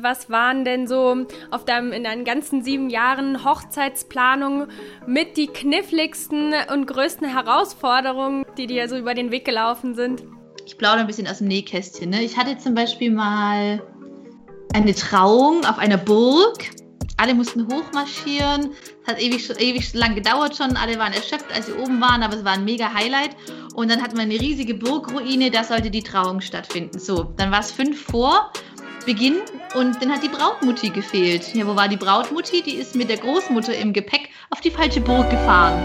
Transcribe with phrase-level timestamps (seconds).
[0.00, 4.66] Was waren denn so auf deinem, in deinen ganzen sieben Jahren Hochzeitsplanung
[5.06, 10.24] mit die kniffligsten und größten Herausforderungen, die dir so über den Weg gelaufen sind?
[10.66, 12.10] Ich plaudere ein bisschen aus dem Nähkästchen.
[12.10, 12.22] Ne?
[12.22, 13.82] Ich hatte zum Beispiel mal
[14.72, 16.70] eine Trauung auf einer Burg.
[17.16, 18.70] Alle mussten hochmarschieren.
[19.02, 20.76] Es hat ewig, ewig lang gedauert schon.
[20.76, 23.36] Alle waren erschöpft, als sie oben waren, aber es war ein mega Highlight.
[23.74, 26.98] Und dann hatten wir eine riesige Burgruine, da sollte die Trauung stattfinden.
[26.98, 28.50] So, dann war es fünf vor
[29.04, 29.36] Beginn
[29.74, 31.54] und dann hat die Brautmutti gefehlt.
[31.54, 32.62] Ja, wo war die Brautmutti?
[32.62, 35.78] Die ist mit der Großmutter im Gepäck auf die falsche Burg gefahren.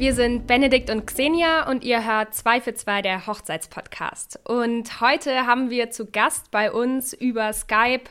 [0.00, 4.40] Wir sind Benedikt und Xenia und ihr hört 2 für 2 der Hochzeitspodcast.
[4.44, 8.04] Und heute haben wir zu Gast bei uns über Skype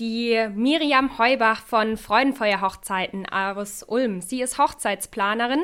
[0.00, 4.22] die Miriam Heubach von Freudenfeuer Hochzeiten aus Ulm.
[4.22, 5.62] Sie ist Hochzeitsplanerin.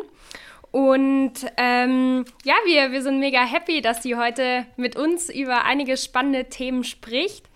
[0.70, 5.96] Und ähm, ja, wir, wir sind mega happy, dass sie heute mit uns über einige
[5.96, 7.48] spannende Themen spricht.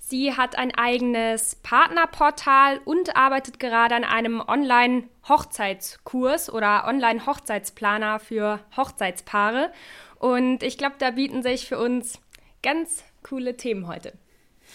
[0.00, 9.70] Sie hat ein eigenes Partnerportal und arbeitet gerade an einem Online-Hochzeitskurs oder Online-Hochzeitsplaner für Hochzeitspaare.
[10.18, 12.18] Und ich glaube, da bieten sich für uns
[12.62, 14.12] ganz coole Themen heute.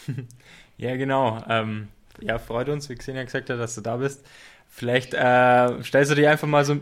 [0.81, 1.39] Ja, genau.
[1.47, 1.89] Ähm,
[2.21, 4.25] ja, freut uns, wie Xenia gesagt hat, dass du da bist.
[4.67, 6.73] Vielleicht äh, stellst du dich einfach mal so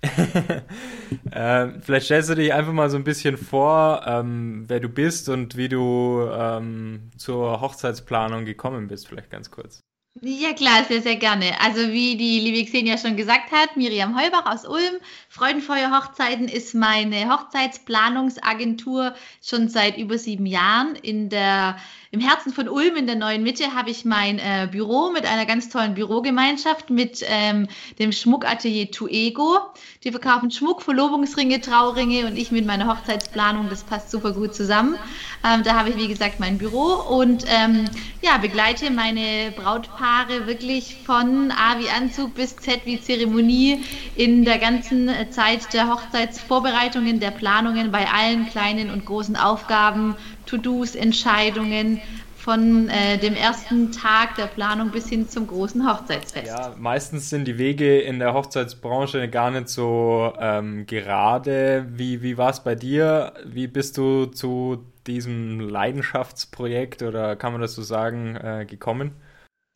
[1.32, 5.28] äh, vielleicht stellst du dich einfach mal so ein bisschen vor, ähm, wer du bist
[5.28, 9.80] und wie du ähm, zur Hochzeitsplanung gekommen bist, vielleicht ganz kurz.
[10.20, 11.60] Ja klar, sehr, sehr gerne.
[11.60, 14.98] Also wie die liebe Xenia schon gesagt hat, Miriam Heubach aus Ulm,
[15.28, 21.76] Freudenfeuer Hochzeiten ist meine Hochzeitsplanungsagentur schon seit über sieben Jahren in der
[22.10, 25.44] im Herzen von Ulm in der neuen Mitte habe ich mein äh, Büro mit einer
[25.44, 29.58] ganz tollen Bürogemeinschaft mit ähm, dem Schmuckatelier Tuego.
[30.04, 33.68] Die verkaufen Schmuck, Verlobungsringe, Trauringe und ich mit meiner Hochzeitsplanung.
[33.68, 34.96] Das passt super gut zusammen.
[35.44, 37.84] Ähm, da habe ich, wie gesagt, mein Büro und ähm,
[38.22, 43.84] ja, begleite meine Brautpaare wirklich von A wie Anzug bis Z wie Zeremonie
[44.16, 50.16] in der ganzen Zeit der Hochzeitsvorbereitungen, der Planungen bei allen kleinen und großen Aufgaben,
[50.48, 52.00] To-Dos, Entscheidungen
[52.36, 56.46] von äh, dem ersten Tag der Planung bis hin zum großen Hochzeitsfest.
[56.46, 61.86] Ja, meistens sind die Wege in der Hochzeitsbranche gar nicht so ähm, gerade.
[61.90, 63.34] Wie, wie war es bei dir?
[63.44, 69.12] Wie bist du zu diesem Leidenschaftsprojekt oder kann man das so sagen, äh, gekommen?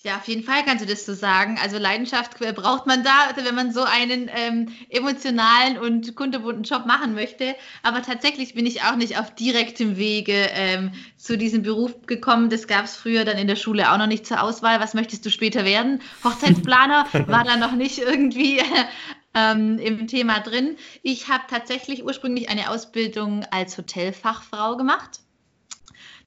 [0.05, 1.61] Ja, auf jeden Fall kannst du das so sagen.
[1.63, 6.87] Also Leidenschaft braucht man da, also wenn man so einen ähm, emotionalen und kunterbunten Job
[6.87, 7.55] machen möchte.
[7.85, 12.51] Aber tatsächlich bin ich auch nicht auf direktem Wege ähm, zu diesem Beruf gekommen.
[12.51, 14.81] Das gab es früher dann in der Schule auch noch nicht zur Auswahl.
[14.81, 16.03] Was möchtest du später werden?
[16.25, 18.61] Hochzeitsplaner war da noch nicht irgendwie
[19.35, 20.79] ähm, im Thema drin.
[21.05, 25.22] Ich habe tatsächlich ursprünglich eine Ausbildung als Hotelfachfrau gemacht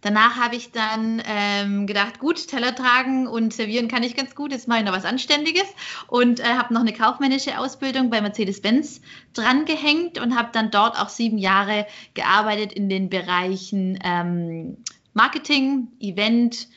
[0.05, 4.51] Danach habe ich dann ähm, gedacht, gut, Teller tragen und servieren kann ich ganz gut,
[4.51, 5.65] jetzt mache ich noch was Anständiges.
[6.05, 9.01] Und äh, habe noch eine kaufmännische Ausbildung bei Mercedes-Benz
[9.33, 14.77] drangehängt und habe dann dort auch sieben Jahre gearbeitet in den Bereichen ähm,
[15.15, 16.67] Marketing, Event,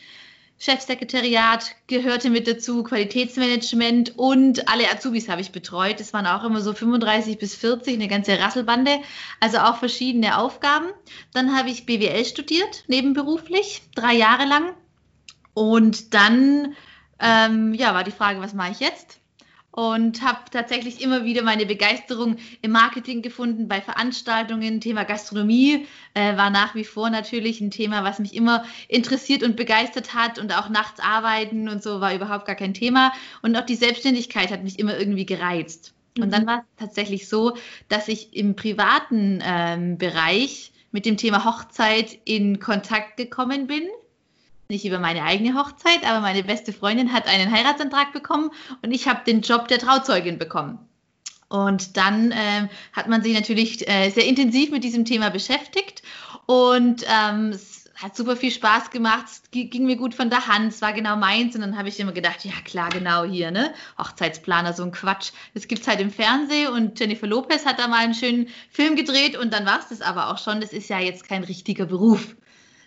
[0.58, 6.00] Chefsekretariat gehörte mit dazu, Qualitätsmanagement und alle Azubis habe ich betreut.
[6.00, 8.98] Das waren auch immer so 35 bis 40, eine ganze Rasselbande,
[9.38, 10.86] also auch verschiedene Aufgaben.
[11.32, 14.74] Dann habe ich BWL studiert, nebenberuflich, drei Jahre lang.
[15.54, 16.74] Und dann
[17.20, 19.17] ähm, ja, war die Frage, was mache ich jetzt?
[19.78, 24.80] Und habe tatsächlich immer wieder meine Begeisterung im Marketing gefunden, bei Veranstaltungen.
[24.80, 29.54] Thema Gastronomie äh, war nach wie vor natürlich ein Thema, was mich immer interessiert und
[29.54, 33.12] begeistert hat und auch nachts arbeiten und so war überhaupt gar kein Thema.
[33.40, 35.94] Und auch die Selbstständigkeit hat mich immer irgendwie gereizt.
[36.16, 36.24] Mhm.
[36.24, 37.56] Und dann war es tatsächlich so,
[37.88, 43.82] dass ich im privaten ähm, Bereich mit dem Thema Hochzeit in Kontakt gekommen bin
[44.68, 48.50] nicht über meine eigene Hochzeit, aber meine beste Freundin hat einen Heiratsantrag bekommen
[48.82, 50.78] und ich habe den Job der Trauzeugin bekommen.
[51.48, 56.02] Und dann ähm, hat man sich natürlich äh, sehr intensiv mit diesem Thema beschäftigt
[56.44, 60.72] und ähm, es hat super viel Spaß gemacht, es ging mir gut von der Hand,
[60.72, 63.72] es war genau meins und dann habe ich immer gedacht, ja klar, genau hier, ne?
[63.98, 65.32] Hochzeitsplaner, so ein Quatsch.
[65.54, 68.94] Das gibt es halt im Fernsehen und Jennifer Lopez hat da mal einen schönen Film
[68.94, 70.60] gedreht und dann war es das aber auch schon.
[70.60, 72.36] Das ist ja jetzt kein richtiger Beruf.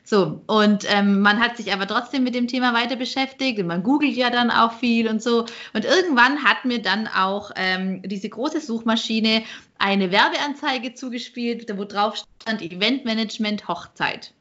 [0.04, 3.84] So, und ähm, man hat sich aber trotzdem mit dem Thema weiter beschäftigt und man
[3.84, 5.46] googelt ja dann auch viel und so.
[5.74, 9.44] Und irgendwann hat mir dann auch ähm, diese große Suchmaschine
[9.78, 14.34] eine Werbeanzeige zugespielt, wo drauf stand Eventmanagement Hochzeit.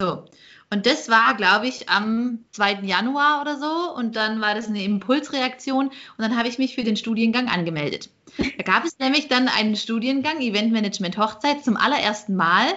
[0.00, 0.24] So.
[0.72, 2.80] Und das war, glaube ich, am 2.
[2.84, 3.94] Januar oder so.
[3.94, 5.88] Und dann war das eine Impulsreaktion.
[5.88, 8.08] Und dann habe ich mich für den Studiengang angemeldet.
[8.38, 12.68] Da gab es nämlich dann einen Studiengang Eventmanagement Hochzeit zum allerersten Mal.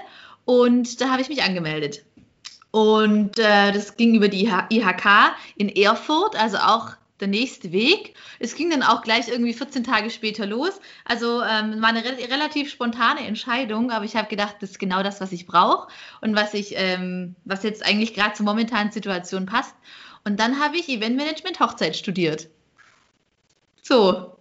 [0.43, 2.03] Und da habe ich mich angemeldet.
[2.75, 6.89] Und äh, das ging über die IHK in Erfurt, also auch
[7.22, 8.16] der nächste Weg.
[8.39, 10.81] Es ging dann auch gleich irgendwie 14 Tage später los.
[11.06, 15.04] Also ähm, war eine re relativ spontane Entscheidung, aber ich habe gedacht, das ist genau
[15.04, 15.88] das, was ich brauche
[16.19, 19.74] und was ich, ähm, was jetzt eigentlich gerade zur momentanen Situation passt.
[20.25, 22.50] Und dann habe ich Eventmanagement Hochzeit studiert.
[23.83, 24.34] So,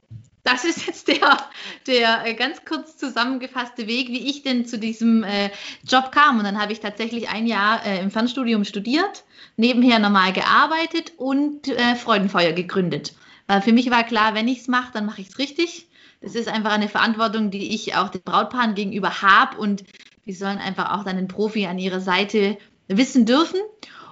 [0.44, 1.38] das ist jetzt der,
[1.86, 5.50] der äh, ganz kurz zusammengefasste Weg, wie ich denn zu diesem äh,
[5.88, 6.38] Job kam.
[6.38, 9.24] Und dann habe ich tatsächlich ein Jahr äh, im Fernstudium studiert,
[9.56, 13.14] nebenher normal gearbeitet und äh, Freudenfeuer gegründet.
[13.46, 15.88] Weil für mich war klar, wenn ich es mache, dann mache ich es richtig.
[16.20, 19.84] Das ist einfach eine Verantwortung, die ich auch den Brautpaaren gegenüber habe und
[20.26, 22.56] die sollen einfach auch dann einen Profi an ihrer Seite
[22.88, 23.60] wissen dürfen.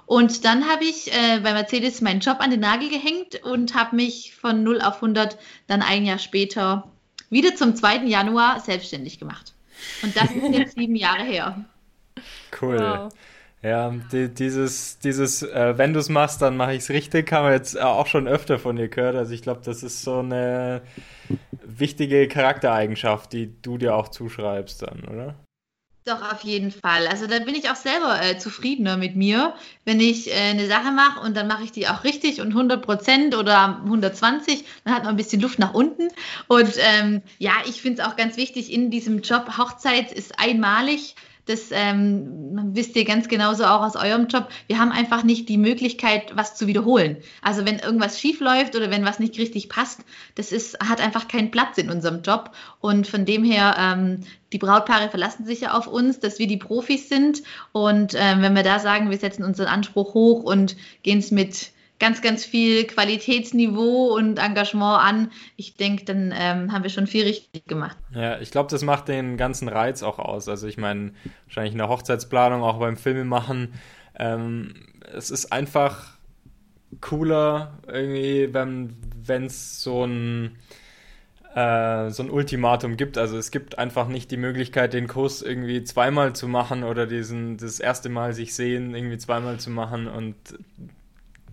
[0.05, 3.95] Und dann habe ich äh, bei Mercedes meinen Job an den Nagel gehängt und habe
[3.95, 6.91] mich von 0 auf 100 dann ein Jahr später
[7.29, 8.05] wieder zum 2.
[8.05, 9.53] Januar selbstständig gemacht.
[10.01, 11.65] Und das ist jetzt sieben Jahre her.
[12.61, 12.79] Cool.
[12.79, 13.13] Wow.
[13.63, 17.45] Ja, die, dieses, dieses, äh, wenn du es machst, dann mache ich es richtig, haben
[17.45, 19.15] wir jetzt auch schon öfter von dir gehört.
[19.15, 20.81] Also ich glaube, das ist so eine
[21.65, 25.35] wichtige Charaktereigenschaft, die du dir auch zuschreibst dann, oder?
[26.05, 27.07] Doch, auf jeden Fall.
[27.07, 29.55] Also da bin ich auch selber äh, zufriedener mit mir,
[29.85, 32.81] wenn ich äh, eine Sache mache und dann mache ich die auch richtig und 100
[32.83, 36.09] Prozent oder 120, dann hat man ein bisschen Luft nach unten.
[36.47, 41.15] Und ähm, ja, ich finde es auch ganz wichtig in diesem Job, Hochzeit ist einmalig.
[41.45, 44.47] Das ähm, wisst ihr ganz genauso auch aus eurem Job.
[44.67, 47.17] Wir haben einfach nicht die Möglichkeit, was zu wiederholen.
[47.41, 50.01] Also wenn irgendwas schief läuft oder wenn was nicht richtig passt,
[50.35, 52.51] das ist, hat einfach keinen Platz in unserem Job.
[52.79, 54.21] Und von dem her, ähm,
[54.53, 57.43] die Brautpaare verlassen sich ja auf uns, dass wir die Profis sind.
[57.73, 61.72] Und ähm, wenn wir da sagen, wir setzen unseren Anspruch hoch und gehen es mit
[61.99, 65.31] ganz, ganz viel Qualitätsniveau und Engagement an.
[65.55, 67.97] Ich denke, dann ähm, haben wir schon viel richtig gemacht.
[68.13, 70.47] Ja, ich glaube, das macht den ganzen Reiz auch aus.
[70.47, 71.13] Also ich meine,
[71.45, 73.73] wahrscheinlich in der Hochzeitsplanung, auch beim Filmemachen.
[74.17, 74.75] Ähm,
[75.15, 76.13] es ist einfach
[77.01, 80.57] cooler, irgendwie, wenn es so ein
[81.55, 83.17] äh, so ein Ultimatum gibt.
[83.17, 87.57] Also es gibt einfach nicht die Möglichkeit, den Kurs irgendwie zweimal zu machen oder diesen
[87.57, 90.35] das erste Mal sich sehen irgendwie zweimal zu machen und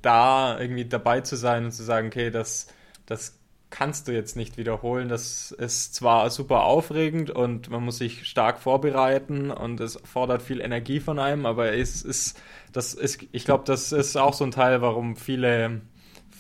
[0.03, 2.69] da irgendwie dabei zu sein und zu sagen, okay, das,
[3.07, 5.09] das kannst du jetzt nicht wiederholen.
[5.09, 10.61] Das ist zwar super aufregend und man muss sich stark vorbereiten und es fordert viel
[10.61, 12.41] Energie von einem, aber es ist,
[12.73, 15.81] das ist, ich glaube, das ist auch so ein Teil, warum viele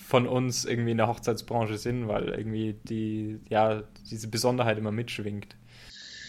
[0.07, 5.55] von uns irgendwie in der Hochzeitsbranche sind, weil irgendwie die, ja, diese Besonderheit immer mitschwingt.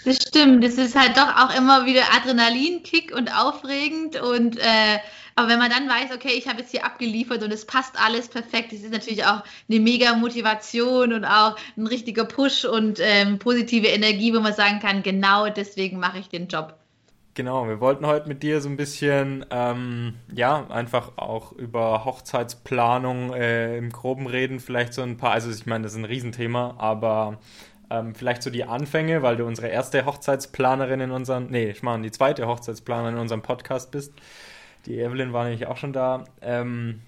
[0.06, 5.00] Das stimmt, das ist halt doch auch immer wieder Adrenalinkick und aufregend und äh,
[5.36, 8.28] aber wenn man dann weiß, okay, ich habe jetzt hier abgeliefert und es passt alles
[8.28, 13.40] perfekt, das ist natürlich auch eine mega Motivation und auch ein richtiger Push und ähm,
[13.40, 16.76] positive Energie, wo man sagen kann, genau deswegen mache ich den Job.
[17.34, 23.34] Genau, wir wollten heute mit dir so ein bisschen, ähm, ja, einfach auch über Hochzeitsplanung
[23.34, 24.60] äh, im Groben reden.
[24.60, 27.40] Vielleicht so ein paar, also ich meine, das ist ein Riesenthema, aber
[27.90, 32.04] ähm, vielleicht so die Anfänge, weil du unsere erste Hochzeitsplanerin in unserem, nee, ich meine,
[32.04, 34.14] die zweite Hochzeitsplanerin in unserem Podcast bist.
[34.86, 36.26] Die Evelyn war nämlich auch schon da.
[36.42, 37.02] Ähm,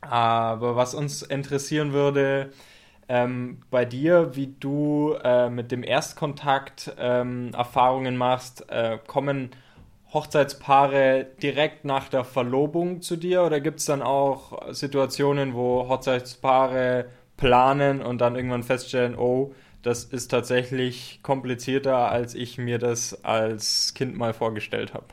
[0.00, 2.50] aber was uns interessieren würde,
[3.08, 9.50] ähm, bei dir, wie du äh, mit dem Erstkontakt ähm, Erfahrungen machst, äh, kommen
[10.12, 17.06] Hochzeitspaare direkt nach der Verlobung zu dir oder gibt es dann auch Situationen, wo Hochzeitspaare
[17.36, 23.94] planen und dann irgendwann feststellen, oh, das ist tatsächlich komplizierter, als ich mir das als
[23.94, 25.06] Kind mal vorgestellt habe?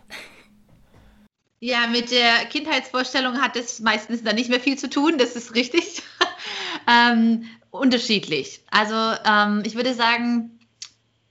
[1.60, 5.56] Ja, mit der Kindheitsvorstellung hat es meistens dann nicht mehr viel zu tun, das ist
[5.56, 6.04] richtig.
[6.88, 8.62] ähm, unterschiedlich.
[8.70, 8.96] Also
[9.26, 10.60] ähm, ich würde sagen,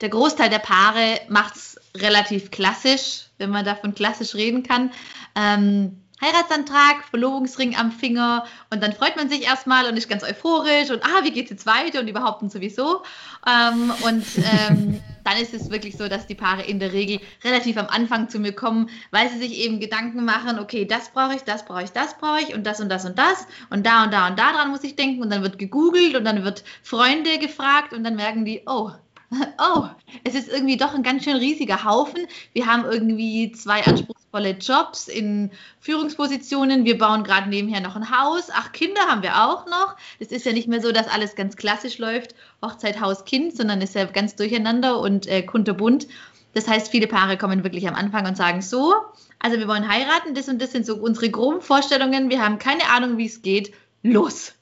[0.01, 4.91] der Großteil der Paare macht es relativ klassisch, wenn man davon klassisch reden kann.
[5.35, 10.91] Ähm, Heiratsantrag, Verlobungsring am Finger und dann freut man sich erstmal und ist ganz euphorisch
[10.91, 13.03] und ah, wie geht's jetzt weiter und überhaupt und sowieso.
[13.47, 17.77] Ähm, und ähm, dann ist es wirklich so, dass die Paare in der Regel relativ
[17.77, 21.43] am Anfang zu mir kommen, weil sie sich eben Gedanken machen, okay, das brauche ich,
[21.43, 24.13] das brauche ich, das brauche ich und das und das und das und da und
[24.13, 27.39] da und da dran muss ich denken und dann wird gegoogelt und dann wird Freunde
[27.39, 28.91] gefragt und dann merken die, oh,
[29.59, 29.85] oh,
[30.25, 32.27] es ist irgendwie doch ein ganz schön riesiger Haufen.
[32.53, 33.83] Wir haben irgendwie zwei
[34.27, 36.85] anspruchsvolle Jobs in Führungspositionen.
[36.85, 38.49] Wir bauen gerade nebenher noch ein Haus.
[38.53, 39.97] Ach, Kinder haben wir auch noch.
[40.19, 43.81] Es ist ja nicht mehr so, dass alles ganz klassisch läuft, Hochzeit, Haus, Kind, sondern
[43.81, 46.07] ist ja ganz durcheinander und äh, kunterbunt.
[46.55, 48.95] Das heißt, viele Paare kommen wirklich am Anfang und sagen so,
[49.39, 52.89] also wir wollen heiraten, das und das sind so unsere groben Vorstellungen, wir haben keine
[52.89, 54.56] Ahnung, wie es geht, los.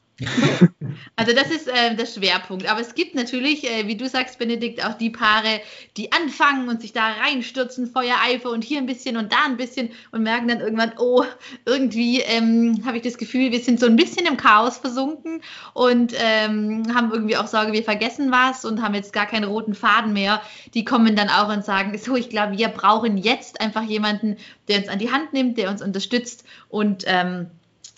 [1.16, 2.70] Also das ist äh, der Schwerpunkt.
[2.70, 5.60] Aber es gibt natürlich, äh, wie du sagst, Benedikt, auch die Paare,
[5.96, 9.90] die anfangen und sich da reinstürzen, Feuereifer und hier ein bisschen und da ein bisschen
[10.12, 11.24] und merken dann irgendwann, oh,
[11.66, 15.42] irgendwie ähm, habe ich das Gefühl, wir sind so ein bisschen im Chaos versunken
[15.72, 19.74] und ähm, haben irgendwie auch Sorge, wir vergessen was und haben jetzt gar keinen roten
[19.74, 20.40] Faden mehr.
[20.74, 24.36] Die kommen dann auch und sagen, so, ich glaube, wir brauchen jetzt einfach jemanden,
[24.68, 27.50] der uns an die Hand nimmt, der uns unterstützt und ähm,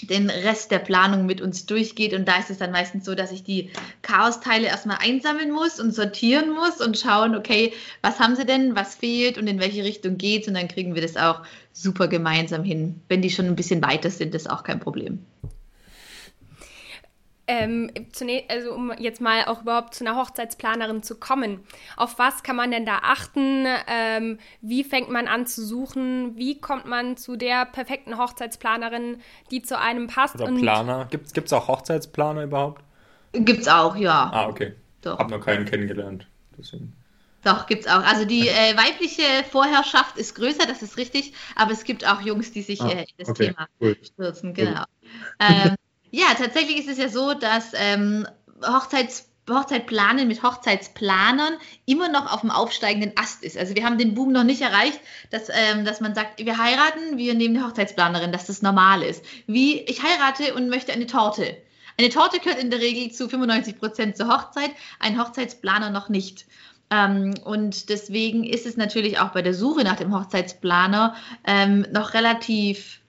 [0.02, 2.12] den Rest der Planung mit uns durchgeht.
[2.12, 3.70] Und da ist es dann meistens so, dass ich die
[4.02, 7.72] Chaosteile erstmal einsammeln muss und sortieren muss und schauen, okay,
[8.02, 11.02] was haben sie denn, was fehlt und in welche Richtung geht Und dann kriegen wir
[11.02, 13.00] das auch super gemeinsam hin.
[13.08, 15.24] Wenn die schon ein bisschen weiter sind, ist auch kein Problem.
[17.48, 21.60] Ähm, zunächst, also um jetzt mal auch überhaupt zu einer Hochzeitsplanerin zu kommen,
[21.96, 23.66] auf was kann man denn da achten?
[23.86, 26.36] Ähm, wie fängt man an zu suchen?
[26.36, 29.20] Wie kommt man zu der perfekten Hochzeitsplanerin,
[29.52, 30.40] die zu einem passt?
[30.40, 31.06] Oder Planer?
[31.08, 32.82] Gibt es auch Hochzeitsplaner überhaupt?
[33.32, 34.30] Gibt es auch, ja.
[34.32, 34.74] Ah, okay.
[35.02, 35.18] Doch.
[35.18, 36.26] Hab noch keinen kennengelernt.
[36.58, 36.96] Deswegen.
[37.44, 38.02] Doch, es auch.
[38.02, 42.50] Also die äh, weibliche Vorherrschaft ist größer, das ist richtig, aber es gibt auch Jungs,
[42.50, 43.96] die sich ah, äh, in das okay, Thema cool.
[44.02, 44.82] stürzen, genau.
[45.38, 45.76] Ähm,
[46.16, 48.26] ja, tatsächlich ist es ja so, dass ähm,
[48.64, 51.52] Hochzeits Hochzeitplanen mit Hochzeitsplanern
[51.84, 53.56] immer noch auf dem aufsteigenden Ast ist.
[53.56, 54.98] Also wir haben den Boom noch nicht erreicht,
[55.30, 59.24] dass, ähm, dass man sagt, wir heiraten, wir nehmen eine Hochzeitsplanerin, dass das normal ist.
[59.46, 61.56] Wie ich heirate und möchte eine Torte.
[61.96, 66.46] Eine Torte gehört in der Regel zu 95 Prozent zur Hochzeit, ein Hochzeitsplaner noch nicht.
[66.90, 71.14] Ähm, und deswegen ist es natürlich auch bei der Suche nach dem Hochzeitsplaner
[71.46, 73.00] ähm, noch relativ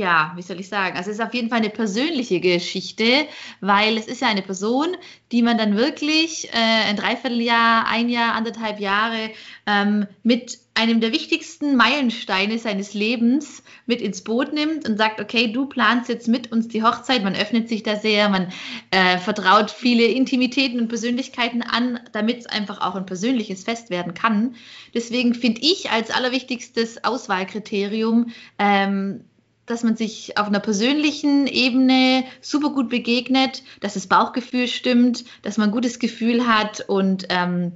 [0.00, 0.96] ja, wie soll ich sagen?
[0.96, 3.26] Also es ist auf jeden Fall eine persönliche Geschichte,
[3.60, 4.96] weil es ist ja eine Person,
[5.30, 9.30] die man dann wirklich äh, ein Dreivierteljahr, ein Jahr, anderthalb Jahre
[9.66, 15.52] ähm, mit einem der wichtigsten Meilensteine seines Lebens mit ins Boot nimmt und sagt, okay,
[15.52, 17.22] du planst jetzt mit uns die Hochzeit.
[17.22, 18.50] Man öffnet sich da sehr, man
[18.90, 24.14] äh, vertraut viele Intimitäten und Persönlichkeiten an, damit es einfach auch ein persönliches Fest werden
[24.14, 24.54] kann.
[24.94, 29.24] Deswegen finde ich als allerwichtigstes Auswahlkriterium ähm,
[29.70, 35.58] dass man sich auf einer persönlichen Ebene super gut begegnet, dass das Bauchgefühl stimmt, dass
[35.58, 37.72] man ein gutes Gefühl hat und ähm,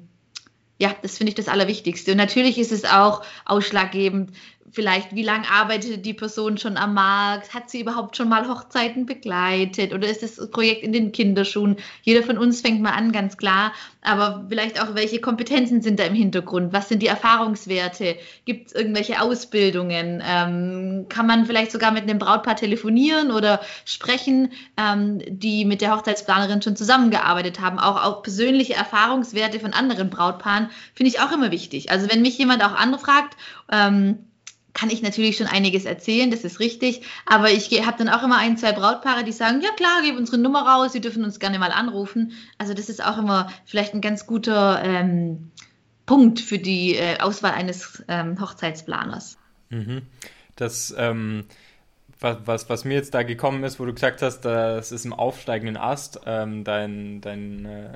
[0.79, 2.11] ja, das finde ich das Allerwichtigste.
[2.11, 4.33] Und natürlich ist es auch ausschlaggebend,
[4.75, 7.55] vielleicht, wie lange arbeitet die Person schon am Markt?
[7.55, 9.95] Hat sie überhaupt schon mal Hochzeiten begleitet?
[9.95, 11.77] Oder ist das Projekt in den Kinderschuhen?
[12.03, 13.73] Jeder von uns fängt mal an, ganz klar.
[14.03, 16.73] Aber vielleicht auch, welche Kompetenzen sind da im Hintergrund?
[16.73, 18.17] Was sind die Erfahrungswerte?
[18.45, 20.23] Gibt es irgendwelche Ausbildungen?
[20.27, 25.97] Ähm, kann man vielleicht sogar mit einem Brautpaar telefonieren oder sprechen, ähm, die mit der
[25.97, 27.79] Hochzeitsplanerin schon zusammengearbeitet haben?
[27.79, 31.91] Auch, auch persönliche Erfahrungswerte von anderen Brautpaaren finde ich auch immer wichtig.
[31.91, 33.37] Also wenn mich jemand auch anfragt,
[33.71, 34.19] ähm,
[34.75, 37.03] kann ich natürlich schon einiges erzählen, das ist richtig.
[37.27, 40.37] Aber ich habe dann auch immer ein, zwei Brautpaare, die sagen, ja klar, gib unsere
[40.37, 42.33] Nummer raus, Sie dürfen uns gerne mal anrufen.
[42.59, 45.53] Also das ist auch immer vielleicht ein ganz guter ähm,
[46.07, 49.39] Punkt für die äh, Auswahl eines ähm, Hochzeitsplaners.
[49.71, 50.03] Mhm.
[50.57, 51.45] Das, ähm,
[52.19, 55.13] was, was, was, mir jetzt da gekommen ist, wo du gesagt hast, das ist im
[55.13, 57.93] aufsteigenden Ast, ähm, dein, dein äh,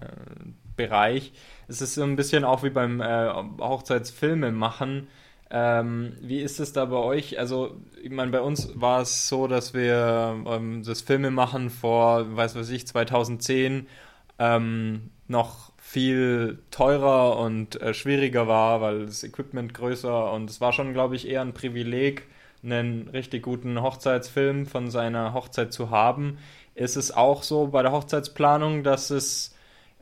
[0.76, 1.32] Bereich.
[1.66, 5.08] Es ist so ein bisschen auch wie beim äh, Hochzeitsfilme machen
[5.50, 7.38] ähm, wie ist es da bei euch?
[7.38, 12.55] Also, ich meine, bei uns war es so, dass wir ähm, das Filmemachen vor, weiß
[12.55, 13.87] was ich, 2010
[14.38, 20.73] ähm, noch viel teurer und äh, schwieriger war, weil das Equipment größer und es war
[20.75, 22.26] schon, glaube ich, eher ein Privileg,
[22.62, 26.38] einen richtig guten Hochzeitsfilm von seiner Hochzeit zu haben.
[26.75, 29.55] Ist es auch so bei der Hochzeitsplanung, dass es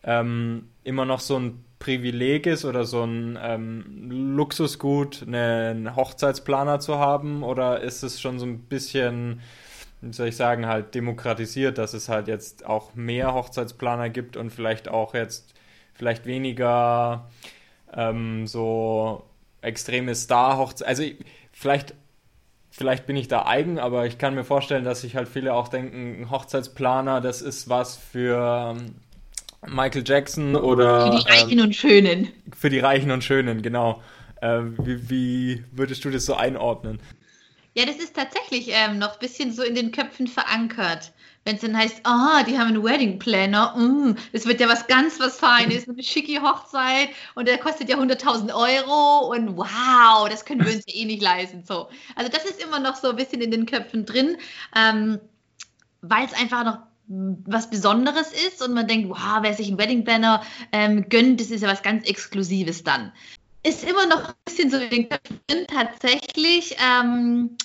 [0.02, 6.98] ähm, immer noch so ein Privileg ist oder so ein ähm, Luxusgut, einen Hochzeitsplaner zu
[6.98, 7.42] haben?
[7.42, 9.40] Oder ist es schon so ein bisschen,
[10.00, 14.50] wie soll ich sagen, halt demokratisiert, dass es halt jetzt auch mehr Hochzeitsplaner gibt und
[14.50, 15.54] vielleicht auch jetzt
[15.94, 17.28] vielleicht weniger
[17.92, 19.24] ähm, so
[19.60, 20.88] extreme Star-Hochzeiten?
[20.88, 21.04] Also
[21.52, 21.94] vielleicht
[22.76, 25.68] vielleicht bin ich da eigen, aber ich kann mir vorstellen, dass sich halt viele auch
[25.68, 28.76] denken, Hochzeitsplaner, das ist was für
[29.66, 31.12] Michael Jackson oder.
[31.12, 32.32] Für die Reichen ähm, und Schönen.
[32.56, 34.02] Für die Reichen und Schönen, genau.
[34.40, 37.00] Äh, wie, wie, würdest du das so einordnen?
[37.74, 41.12] Ja, das ist tatsächlich ähm, noch ein bisschen so in den Köpfen verankert.
[41.44, 44.68] Wenn es dann heißt, ah, oh, die haben einen Wedding Planner, mm, das wird ja
[44.68, 50.28] was ganz was Feines, eine schicke Hochzeit und der kostet ja 100.000 Euro und wow,
[50.28, 51.62] das können wir uns ja eh nicht leisten.
[51.64, 51.88] So.
[52.16, 54.38] Also das ist immer noch so ein bisschen in den Köpfen drin,
[54.74, 55.20] ähm,
[56.00, 60.04] weil es einfach noch was Besonderes ist und man denkt, wow, wer sich einen Wedding
[60.04, 63.12] Planner ähm, gönnt, das ist ja was ganz Exklusives dann.
[63.62, 66.76] ist immer noch ein bisschen so in den Köpfen tatsächlich.
[66.80, 67.56] Ähm,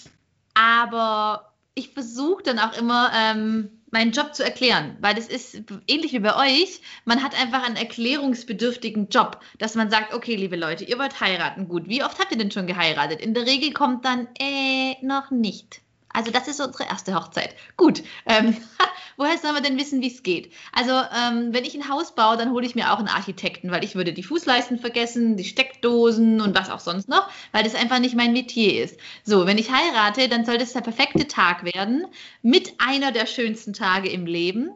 [0.53, 6.13] aber ich versuche dann auch immer, ähm, meinen Job zu erklären, weil das ist ähnlich
[6.13, 6.81] wie bei euch.
[7.05, 11.67] Man hat einfach einen erklärungsbedürftigen Job, dass man sagt, okay, liebe Leute, ihr wollt heiraten,
[11.67, 11.87] gut.
[11.87, 13.19] Wie oft habt ihr denn schon geheiratet?
[13.19, 15.81] In der Regel kommt dann, äh, noch nicht.
[16.13, 17.55] Also das ist unsere erste Hochzeit.
[17.77, 18.03] Gut.
[18.25, 18.57] Ähm,
[19.17, 20.51] woher sollen wir denn wissen, wie es geht?
[20.73, 23.83] Also ähm, wenn ich ein Haus baue, dann hole ich mir auch einen Architekten, weil
[23.83, 27.99] ich würde die Fußleisten vergessen, die Steckdosen und was auch sonst noch, weil das einfach
[27.99, 28.97] nicht mein Metier ist.
[29.23, 32.07] So, wenn ich heirate, dann soll das der perfekte Tag werden,
[32.41, 34.71] mit einer der schönsten Tage im Leben.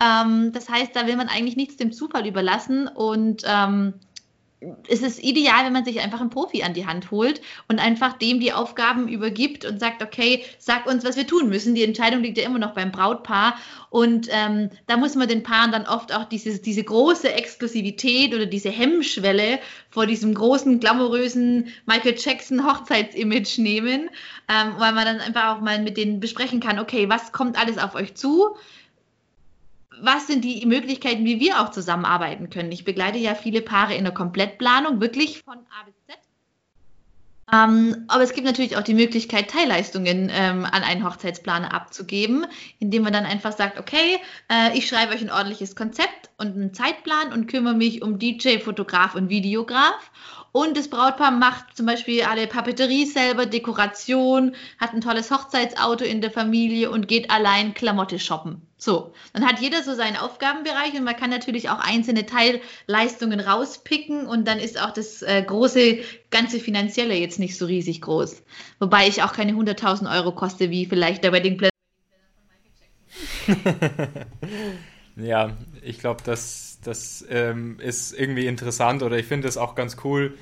[0.00, 3.94] Ähm, das heißt, da will man eigentlich nichts dem Zufall überlassen und ähm,
[4.88, 8.14] es ist ideal, wenn man sich einfach einen Profi an die Hand holt und einfach
[8.18, 11.74] dem die Aufgaben übergibt und sagt, okay, sag uns, was wir tun müssen.
[11.74, 13.56] Die Entscheidung liegt ja immer noch beim Brautpaar.
[13.88, 18.46] Und ähm, da muss man den Paaren dann oft auch dieses, diese große Exklusivität oder
[18.46, 24.10] diese Hemmschwelle vor diesem großen, glamourösen Michael Jackson Hochzeitsimage nehmen,
[24.48, 27.78] ähm, weil man dann einfach auch mal mit denen besprechen kann, okay, was kommt alles
[27.78, 28.56] auf euch zu?
[30.02, 32.72] Was sind die Möglichkeiten, wie wir auch zusammenarbeiten können?
[32.72, 36.18] Ich begleite ja viele Paare in der Komplettplanung, wirklich von A bis Z.
[37.52, 42.46] Ähm, aber es gibt natürlich auch die Möglichkeit, Teilleistungen ähm, an einen Hochzeitsplaner abzugeben,
[42.78, 46.74] indem man dann einfach sagt, okay, äh, ich schreibe euch ein ordentliches Konzept und einen
[46.74, 50.10] Zeitplan und kümmere mich um DJ, Fotograf und Videograf.
[50.52, 56.20] Und das Brautpaar macht zum Beispiel alle Papeterie selber, Dekoration, hat ein tolles Hochzeitsauto in
[56.20, 58.62] der Familie und geht allein Klamotte shoppen.
[58.82, 64.26] So, dann hat jeder so seinen Aufgabenbereich und man kann natürlich auch einzelne Teilleistungen rauspicken
[64.26, 65.98] und dann ist auch das äh, große
[66.30, 68.42] ganze Finanzielle jetzt nicht so riesig groß.
[68.78, 71.70] Wobei ich auch keine 100.000 Euro koste, wie vielleicht der Wedding Planner
[73.44, 75.26] von Michael Jackson.
[75.26, 79.98] ja, ich glaube, das, das ähm, ist irgendwie interessant oder ich finde es auch ganz
[80.04, 80.38] cool,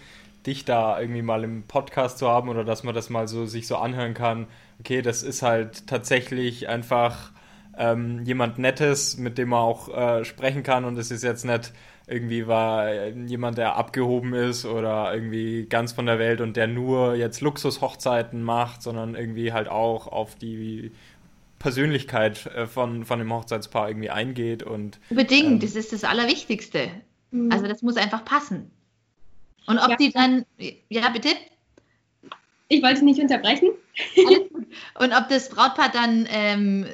[0.46, 3.66] dich da irgendwie mal im Podcast zu haben oder dass man das mal so sich
[3.66, 4.46] so anhören kann.
[4.78, 7.32] Okay, das ist halt tatsächlich einfach
[7.78, 11.72] ähm, jemand Nettes, mit dem man auch äh, sprechen kann und es ist jetzt nicht
[12.08, 17.14] irgendwie war jemand, der abgehoben ist oder irgendwie ganz von der Welt und der nur
[17.14, 20.90] jetzt Luxushochzeiten macht, sondern irgendwie halt auch auf die
[21.58, 26.88] Persönlichkeit äh, von, von dem Hochzeitspaar irgendwie eingeht und unbedingt, ähm, das ist das Allerwichtigste.
[27.30, 27.52] Mhm.
[27.52, 28.70] Also das muss einfach passen.
[29.66, 29.96] Und ob ja.
[29.96, 30.46] die dann,
[30.88, 31.28] ja bitte?
[32.68, 33.70] Ich wollte nicht unterbrechen.
[34.98, 36.86] Und ob das Brautpaar dann ähm,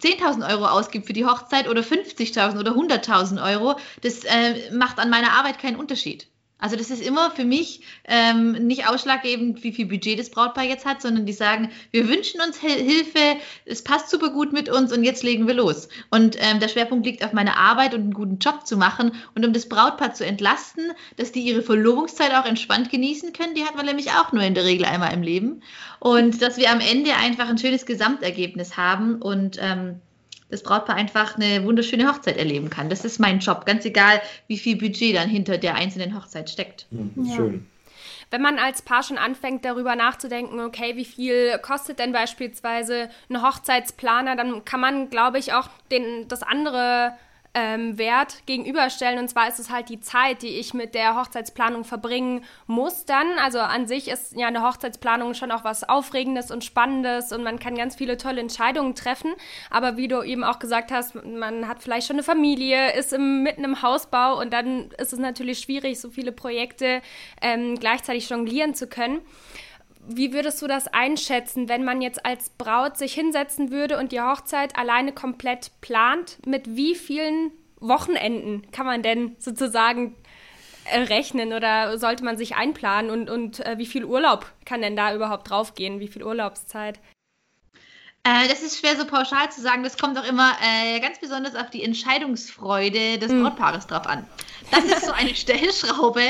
[0.00, 5.10] 10.000 Euro ausgibt für die Hochzeit oder 50.000 oder 100.000 Euro, das äh, macht an
[5.10, 6.28] meiner Arbeit keinen Unterschied.
[6.62, 10.86] Also das ist immer für mich ähm, nicht ausschlaggebend, wie viel Budget das Brautpaar jetzt
[10.86, 13.18] hat, sondern die sagen, wir wünschen uns Hilfe,
[13.66, 15.88] es passt super gut mit uns und jetzt legen wir los.
[16.10, 19.44] Und ähm, der Schwerpunkt liegt auf meiner Arbeit und einen guten Job zu machen und
[19.44, 23.56] um das Brautpaar zu entlasten, dass die ihre Verlobungszeit auch entspannt genießen können.
[23.56, 25.64] Die hat man nämlich auch nur in der Regel einmal im Leben.
[25.98, 30.00] Und dass wir am Ende einfach ein schönes Gesamtergebnis haben und ähm,
[30.52, 32.90] das Brautpaar einfach eine wunderschöne Hochzeit erleben kann.
[32.90, 36.86] Das ist mein Job, ganz egal, wie viel Budget dann hinter der einzelnen Hochzeit steckt.
[36.90, 37.34] Mhm, ja.
[37.34, 37.66] Schön.
[38.30, 43.42] Wenn man als Paar schon anfängt, darüber nachzudenken, okay, wie viel kostet denn beispielsweise ein
[43.42, 47.12] Hochzeitsplaner, dann kann man, glaube ich, auch den, das andere
[47.54, 49.18] ähm, Wert gegenüberstellen.
[49.18, 53.26] Und zwar ist es halt die Zeit, die ich mit der Hochzeitsplanung verbringen muss dann.
[53.38, 57.58] Also an sich ist ja eine Hochzeitsplanung schon auch was Aufregendes und Spannendes und man
[57.58, 59.32] kann ganz viele tolle Entscheidungen treffen.
[59.70, 63.42] Aber wie du eben auch gesagt hast, man hat vielleicht schon eine Familie, ist im,
[63.42, 67.02] mitten im Hausbau und dann ist es natürlich schwierig, so viele Projekte
[67.40, 69.20] ähm, gleichzeitig jonglieren zu können.
[70.06, 74.20] Wie würdest du das einschätzen, wenn man jetzt als Braut sich hinsetzen würde und die
[74.20, 76.38] Hochzeit alleine komplett plant?
[76.44, 80.16] Mit wie vielen Wochenenden kann man denn sozusagen
[80.90, 84.96] äh, rechnen oder sollte man sich einplanen und, und äh, wie viel Urlaub kann denn
[84.96, 86.00] da überhaupt draufgehen?
[86.00, 86.98] Wie viel Urlaubszeit?
[88.24, 89.82] Äh, das ist schwer so pauschal zu sagen.
[89.82, 93.42] Das kommt auch immer äh, ganz besonders auf die Entscheidungsfreude des mhm.
[93.42, 94.26] Brautpaares drauf an.
[94.70, 96.22] Das ist so eine Stellschraube.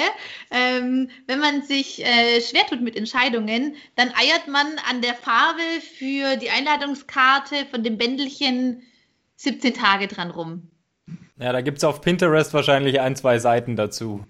[0.50, 5.61] Ähm, wenn man sich äh, schwer tut mit Entscheidungen, dann eiert man an der Farbe
[5.98, 8.83] für die Einladungskarte von dem Bändelchen
[9.37, 10.70] 17 Tage dran rum.
[11.38, 14.24] Ja, da gibt es auf Pinterest wahrscheinlich ein, zwei Seiten dazu.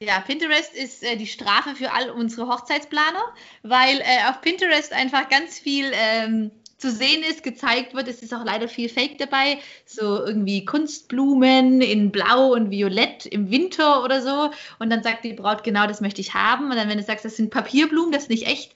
[0.00, 5.28] Ja, Pinterest ist äh, die Strafe für all unsere Hochzeitsplaner, weil äh, auf Pinterest einfach
[5.28, 8.08] ganz viel ähm, zu sehen ist, gezeigt wird.
[8.08, 9.58] Es ist auch leider viel Fake dabei.
[9.84, 14.50] So irgendwie Kunstblumen in Blau und Violett im Winter oder so.
[14.78, 16.70] Und dann sagt die Braut, genau das möchte ich haben.
[16.70, 18.72] Und dann, wenn du sagst, das sind Papierblumen, das ist nicht echt,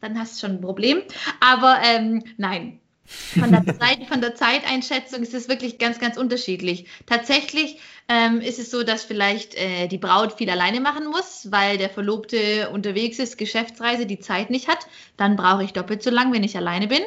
[0.00, 1.02] dann hast du schon ein Problem.
[1.40, 6.86] Aber ähm, nein, Von der, Zeit, von der Zeiteinschätzung ist es wirklich ganz, ganz unterschiedlich.
[7.06, 11.78] Tatsächlich ähm, ist es so, dass vielleicht äh, die Braut viel alleine machen muss, weil
[11.78, 14.86] der Verlobte unterwegs ist, Geschäftsreise, die Zeit nicht hat.
[15.16, 17.02] Dann brauche ich doppelt so lang, wenn ich alleine bin.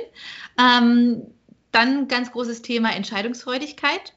[0.60, 1.24] Ähm,
[1.72, 4.14] dann ganz großes Thema Entscheidungsfreudigkeit.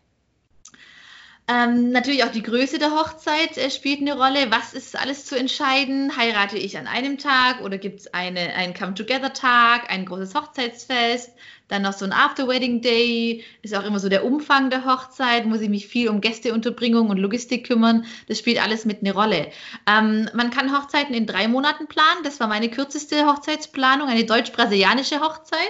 [1.49, 4.51] Ähm, natürlich auch die Größe der Hochzeit äh, spielt eine Rolle.
[4.51, 6.17] Was ist alles zu entscheiden?
[6.17, 11.33] Heirate ich an einem Tag oder gibt es eine, einen Come-Together-Tag, ein großes Hochzeitsfest?
[11.71, 13.45] Dann noch so ein After-Wedding-Day.
[13.63, 15.47] Ist auch immer so der Umfang der Hochzeit.
[15.47, 18.05] Muss ich mich viel um Gästeunterbringung und Logistik kümmern?
[18.27, 19.53] Das spielt alles mit eine Rolle.
[19.87, 22.25] Ähm, man kann Hochzeiten in drei Monaten planen.
[22.25, 25.61] Das war meine kürzeste Hochzeitsplanung, eine deutsch-brasilianische Hochzeit.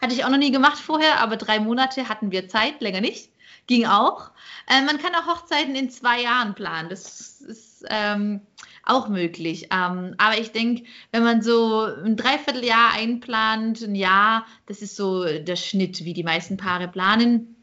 [0.00, 3.30] Hatte ich auch noch nie gemacht vorher, aber drei Monate hatten wir Zeit, länger nicht.
[3.66, 4.30] Ging auch.
[4.66, 6.88] Äh, man kann auch Hochzeiten in zwei Jahren planen.
[6.88, 8.40] Das ist ähm,
[8.84, 9.68] auch möglich.
[9.72, 15.24] Ähm, aber ich denke, wenn man so ein Dreivierteljahr einplant, ein Jahr, das ist so
[15.24, 17.56] der Schnitt, wie die meisten Paare planen.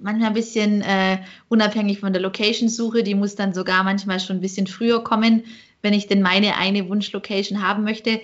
[0.00, 3.02] Manchmal ein bisschen äh, unabhängig von der Location-Suche.
[3.02, 5.44] Die muss dann sogar manchmal schon ein bisschen früher kommen,
[5.82, 8.20] wenn ich denn meine eine Wunschlocation haben möchte.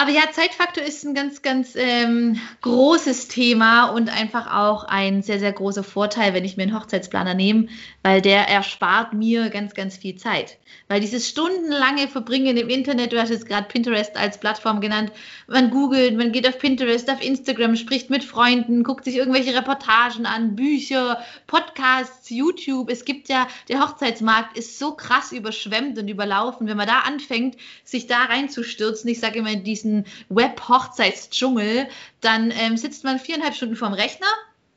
[0.00, 5.38] Aber ja, Zeitfaktor ist ein ganz, ganz ähm, großes Thema und einfach auch ein sehr,
[5.38, 7.66] sehr großer Vorteil, wenn ich mir einen Hochzeitsplaner nehme,
[8.02, 10.56] weil der erspart mir ganz, ganz viel Zeit.
[10.88, 15.12] Weil dieses stundenlange Verbringen im Internet, du hast jetzt gerade Pinterest als Plattform genannt,
[15.46, 20.24] man googelt, man geht auf Pinterest, auf Instagram, spricht mit Freunden, guckt sich irgendwelche Reportagen
[20.24, 22.88] an, Bücher, Podcasts, YouTube.
[22.88, 26.66] Es gibt ja, der Hochzeitsmarkt ist so krass überschwemmt und überlaufen.
[26.66, 31.88] Wenn man da anfängt, sich da reinzustürzen, ich sage immer, die diesen Web-Hochzeitsdschungel,
[32.20, 34.26] dann ähm, sitzt man viereinhalb Stunden vorm Rechner,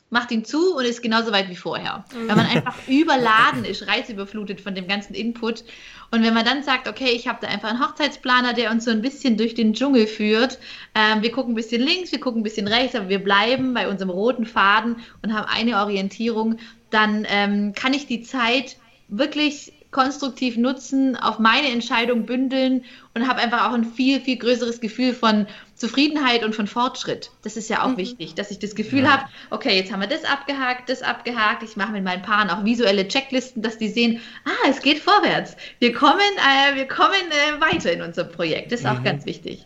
[0.09, 2.05] macht ihn zu und ist genauso weit wie vorher.
[2.13, 2.27] Mhm.
[2.27, 5.63] Weil man einfach überladen ist, reizüberflutet von dem ganzen Input.
[6.11, 8.91] Und wenn man dann sagt, okay, ich habe da einfach einen Hochzeitsplaner, der uns so
[8.91, 10.59] ein bisschen durch den Dschungel führt,
[10.93, 13.87] ähm, wir gucken ein bisschen links, wir gucken ein bisschen rechts, aber wir bleiben bei
[13.87, 16.57] unserem roten Faden und haben eine Orientierung,
[16.91, 23.39] dann ähm, kann ich die Zeit wirklich konstruktiv nutzen, auf meine Entscheidung bündeln und habe
[23.39, 27.31] einfach auch ein viel, viel größeres Gefühl von Zufriedenheit und von Fortschritt.
[27.43, 27.97] Das ist ja auch mhm.
[27.97, 29.11] wichtig, dass ich das Gefühl ja.
[29.11, 31.63] habe, okay, jetzt haben wir das abgehakt, das abgehakt.
[31.63, 35.55] Ich mache mit meinen Paaren auch visuelle Checklisten, dass die sehen, ah, es geht vorwärts.
[35.79, 38.71] Wir kommen, äh, wir kommen äh, weiter in unserem Projekt.
[38.71, 38.97] Das ist mhm.
[38.97, 39.65] auch ganz wichtig.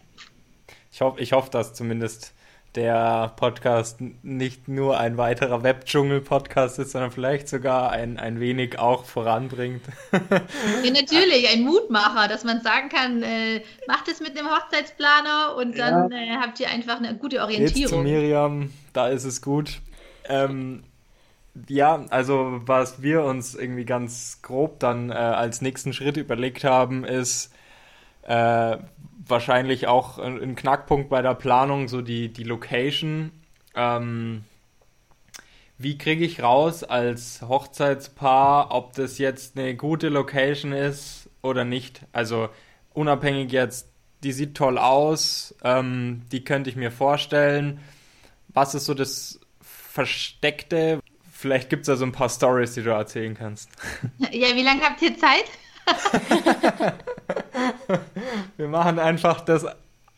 [0.92, 2.34] Ich hoffe, ich hoffe, dass zumindest
[2.78, 9.04] der Podcast nicht nur ein weiterer Webdschungel-Podcast ist, sondern vielleicht sogar ein, ein wenig auch
[9.06, 9.84] voranbringt.
[10.84, 15.78] Ja, natürlich, ein Mutmacher, dass man sagen kann, äh, macht es mit einem Hochzeitsplaner und
[15.78, 16.18] dann ja.
[16.18, 17.82] äh, habt ihr einfach eine gute Orientierung.
[17.82, 19.80] Jetzt zu Miriam, da ist es gut.
[20.28, 20.84] Ähm,
[21.68, 27.04] ja, also was wir uns irgendwie ganz grob dann äh, als nächsten Schritt überlegt haben,
[27.04, 27.52] ist,
[28.24, 28.78] äh,
[29.30, 33.32] wahrscheinlich auch ein Knackpunkt bei der Planung, so die, die Location.
[33.76, 34.44] Ähm,
[35.78, 42.02] wie kriege ich raus als Hochzeitspaar, ob das jetzt eine gute Location ist oder nicht?
[42.12, 42.50] Also
[42.94, 43.90] unabhängig jetzt,
[44.24, 47.80] die sieht toll aus, ähm, die könnte ich mir vorstellen.
[48.48, 51.00] Was ist so das Versteckte?
[51.32, 53.70] Vielleicht gibt es da so ein paar Stories, die du erzählen kannst.
[54.32, 55.46] Ja, wie lange habt ihr Zeit?
[58.58, 59.66] Wir machen einfach das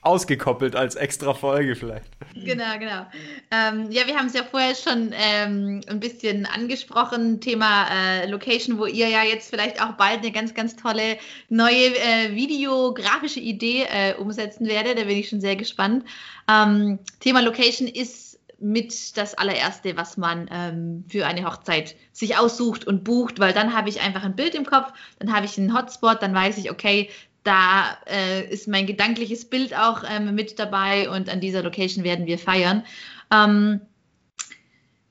[0.02, 2.06] ausgekoppelt als extra Folge vielleicht.
[2.34, 3.06] Genau, genau.
[3.52, 8.78] Ähm, ja, wir haben es ja vorher schon ähm, ein bisschen angesprochen, Thema äh, Location,
[8.78, 11.17] wo ihr ja jetzt vielleicht auch bald eine ganz, ganz tolle
[11.49, 14.97] neue äh, videografische Idee äh, umsetzen werdet.
[14.97, 16.06] Da bin ich schon sehr gespannt.
[16.49, 18.30] Ähm, Thema Location ist
[18.62, 23.73] mit das allererste, was man ähm, für eine Hochzeit sich aussucht und bucht, weil dann
[23.73, 26.69] habe ich einfach ein Bild im Kopf, dann habe ich einen Hotspot, dann weiß ich,
[26.69, 27.10] okay,
[27.43, 32.25] da äh, ist mein gedankliches Bild auch ähm, mit dabei und an dieser Location werden
[32.25, 32.84] wir feiern.
[33.32, 33.82] Ähm,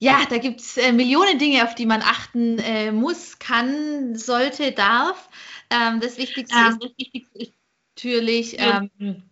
[0.01, 4.73] ja, da gibt es äh, Millionen Dinge, auf die man achten äh, muss, kann, sollte,
[4.73, 5.29] darf.
[5.71, 6.69] Ähm, das Wichtigste, ja.
[6.69, 7.53] ist, das Wichtigste ist
[7.97, 9.23] natürlich, ähm,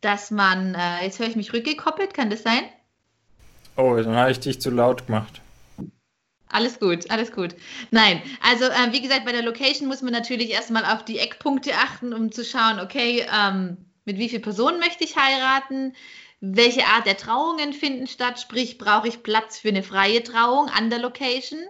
[0.00, 2.62] dass man, äh, jetzt höre ich mich rückgekoppelt, kann das sein?
[3.76, 5.41] Oh, dann habe ich dich zu laut gemacht.
[6.52, 7.54] Alles gut, alles gut.
[7.90, 11.72] Nein, also äh, wie gesagt, bei der Location muss man natürlich erstmal auf die Eckpunkte
[11.74, 15.94] achten, um zu schauen, okay, ähm, mit wie vielen Personen möchte ich heiraten?
[16.40, 18.38] Welche Art der Trauungen finden statt?
[18.38, 21.60] Sprich, brauche ich Platz für eine freie Trauung an der Location?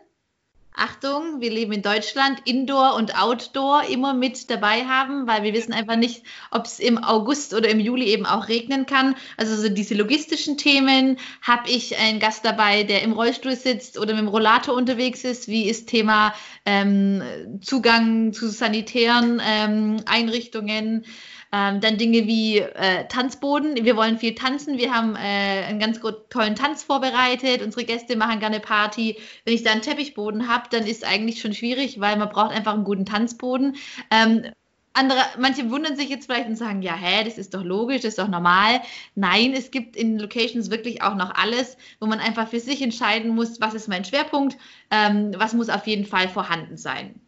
[0.75, 5.73] Achtung, wir leben in Deutschland, Indoor und Outdoor immer mit dabei haben, weil wir wissen
[5.73, 9.15] einfach nicht, ob es im August oder im Juli eben auch regnen kann.
[9.37, 14.15] Also so diese logistischen Themen, habe ich einen Gast dabei, der im Rollstuhl sitzt oder
[14.15, 15.47] mit dem Rollator unterwegs ist?
[15.47, 17.23] Wie ist Thema ähm,
[17.61, 21.05] Zugang zu sanitären ähm, Einrichtungen?
[21.53, 23.85] Ähm, dann Dinge wie äh, Tanzboden.
[23.85, 24.79] Wir wollen viel tanzen.
[24.79, 27.63] Wir haben äh, einen ganz tollen Tanz vorbereitet.
[27.63, 29.19] Unsere Gäste machen gerne Party.
[29.45, 32.73] Wenn ich da einen Teppichboden habe, dann ist eigentlich schon schwierig, weil man braucht einfach
[32.73, 33.77] einen guten Tanzboden.
[34.11, 34.47] Ähm,
[34.95, 38.11] andere, manche wundern sich jetzt vielleicht und sagen, ja, hä, das ist doch logisch, das
[38.11, 38.81] ist doch normal.
[39.15, 43.35] Nein, es gibt in Locations wirklich auch noch alles, wo man einfach für sich entscheiden
[43.35, 44.57] muss, was ist mein Schwerpunkt,
[44.91, 47.21] ähm, was muss auf jeden Fall vorhanden sein.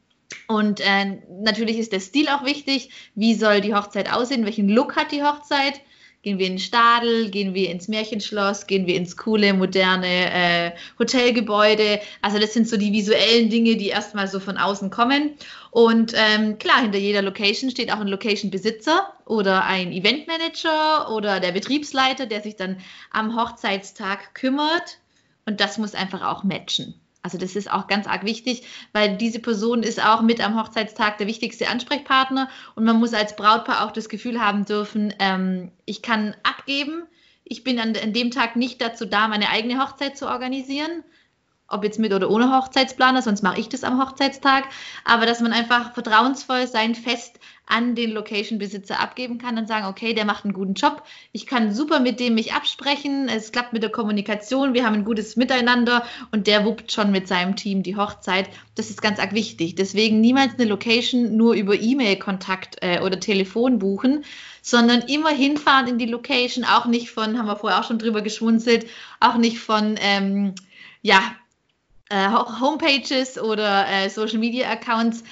[0.46, 2.90] Und äh, natürlich ist der Stil auch wichtig.
[3.14, 4.44] Wie soll die Hochzeit aussehen?
[4.44, 5.80] Welchen Look hat die Hochzeit?
[6.24, 7.30] Gehen wir in den Stadel?
[7.30, 8.66] Gehen wir ins Märchenschloss?
[8.66, 12.00] Gehen wir ins coole, moderne äh, Hotelgebäude?
[12.22, 15.32] Also das sind so die visuellen Dinge, die erstmal so von außen kommen.
[15.70, 21.52] Und ähm, klar, hinter jeder Location steht auch ein Location-Besitzer oder ein Eventmanager oder der
[21.52, 22.78] Betriebsleiter, der sich dann
[23.10, 24.96] am Hochzeitstag kümmert.
[25.44, 26.94] Und das muss einfach auch matchen.
[27.24, 31.16] Also das ist auch ganz arg wichtig, weil diese Person ist auch mit am Hochzeitstag
[31.16, 36.02] der wichtigste Ansprechpartner und man muss als Brautpaar auch das Gefühl haben dürfen, ähm, ich
[36.02, 37.04] kann abgeben.
[37.42, 41.02] Ich bin an, an dem Tag nicht dazu da, meine eigene Hochzeit zu organisieren,
[41.74, 44.64] ob jetzt mit oder ohne Hochzeitsplaner, sonst mache ich das am Hochzeitstag.
[45.04, 50.12] Aber dass man einfach vertrauensvoll sein Fest an den Location-Besitzer abgeben kann und sagen, okay,
[50.12, 51.02] der macht einen guten Job.
[51.32, 53.28] Ich kann super mit dem mich absprechen.
[53.28, 54.74] Es klappt mit der Kommunikation.
[54.74, 58.50] Wir haben ein gutes Miteinander und der wuppt schon mit seinem Team die Hochzeit.
[58.74, 59.76] Das ist ganz arg wichtig.
[59.76, 64.24] Deswegen niemals eine Location nur über E-Mail-Kontakt äh, oder Telefon buchen,
[64.60, 66.64] sondern immer hinfahren in die Location.
[66.64, 68.86] Auch nicht von, haben wir vorher auch schon drüber geschmunzelt,
[69.20, 70.54] auch nicht von, ähm,
[71.00, 71.20] ja,
[72.14, 72.28] äh,
[72.60, 75.24] Homepages oder äh, Social Media Accounts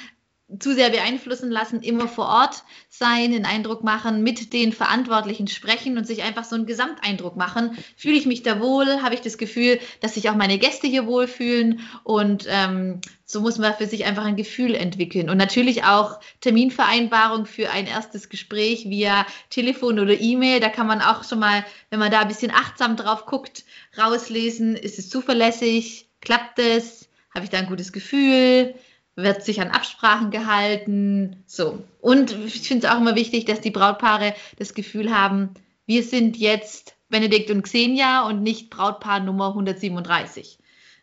[0.58, 5.96] zu sehr beeinflussen lassen, immer vor Ort sein, den Eindruck machen, mit den Verantwortlichen sprechen
[5.96, 7.78] und sich einfach so einen Gesamteindruck machen.
[7.96, 9.00] Fühle ich mich da wohl?
[9.00, 11.80] Habe ich das Gefühl, dass sich auch meine Gäste hier wohlfühlen?
[12.04, 15.30] Und ähm, so muss man für sich einfach ein Gefühl entwickeln.
[15.30, 20.60] Und natürlich auch Terminvereinbarung für ein erstes Gespräch via Telefon oder E-Mail.
[20.60, 23.64] Da kann man auch schon mal, wenn man da ein bisschen achtsam drauf guckt,
[23.96, 26.11] rauslesen, ist es zuverlässig?
[26.22, 27.08] Klappt es?
[27.34, 28.74] Habe ich da ein gutes Gefühl?
[29.14, 31.42] Wird sich an Absprachen gehalten?
[31.46, 31.84] So.
[32.00, 35.50] Und ich finde es auch immer wichtig, dass die Brautpaare das Gefühl haben,
[35.84, 40.58] wir sind jetzt Benedikt und Xenia und nicht Brautpaar Nummer 137.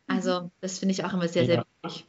[0.07, 0.51] Also, mhm.
[0.61, 2.05] das finde ich auch immer sehr, sehr wichtig.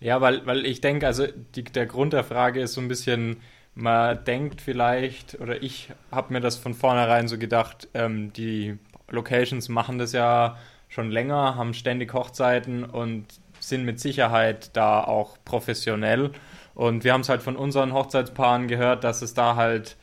[0.00, 3.38] Ja, weil, weil ich denke, also die, der Grund der Frage ist so ein bisschen,
[3.74, 9.68] man denkt vielleicht, oder ich habe mir das von vornherein so gedacht, ähm, die Locations
[9.68, 10.58] machen das ja
[10.90, 13.24] schon länger, haben ständig Hochzeiten und
[13.60, 16.32] sind mit Sicherheit da auch professionell.
[16.74, 19.96] Und wir haben es halt von unseren Hochzeitspaaren gehört, dass es da halt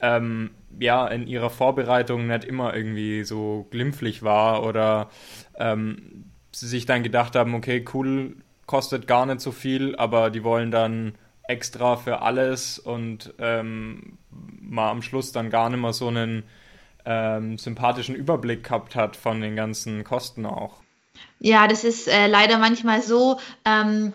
[0.00, 5.10] ähm, ja in ihrer Vorbereitung nicht immer irgendwie so glimpflich war oder
[5.56, 10.44] ähm, sie sich dann gedacht haben, okay, cool, kostet gar nicht so viel, aber die
[10.44, 14.18] wollen dann extra für alles und ähm,
[14.60, 16.44] mal am Schluss dann gar nicht mehr so einen
[17.04, 20.82] ähm, sympathischen Überblick gehabt hat von den ganzen Kosten auch.
[21.40, 23.38] Ja, das ist äh, leider manchmal so.
[23.64, 24.12] Ähm,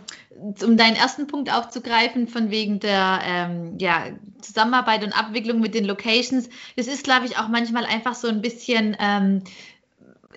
[0.63, 4.07] um deinen ersten Punkt aufzugreifen, von wegen der ähm, ja,
[4.41, 8.41] Zusammenarbeit und Abwicklung mit den Locations, das ist, glaube ich, auch manchmal einfach so ein
[8.41, 9.43] bisschen ähm,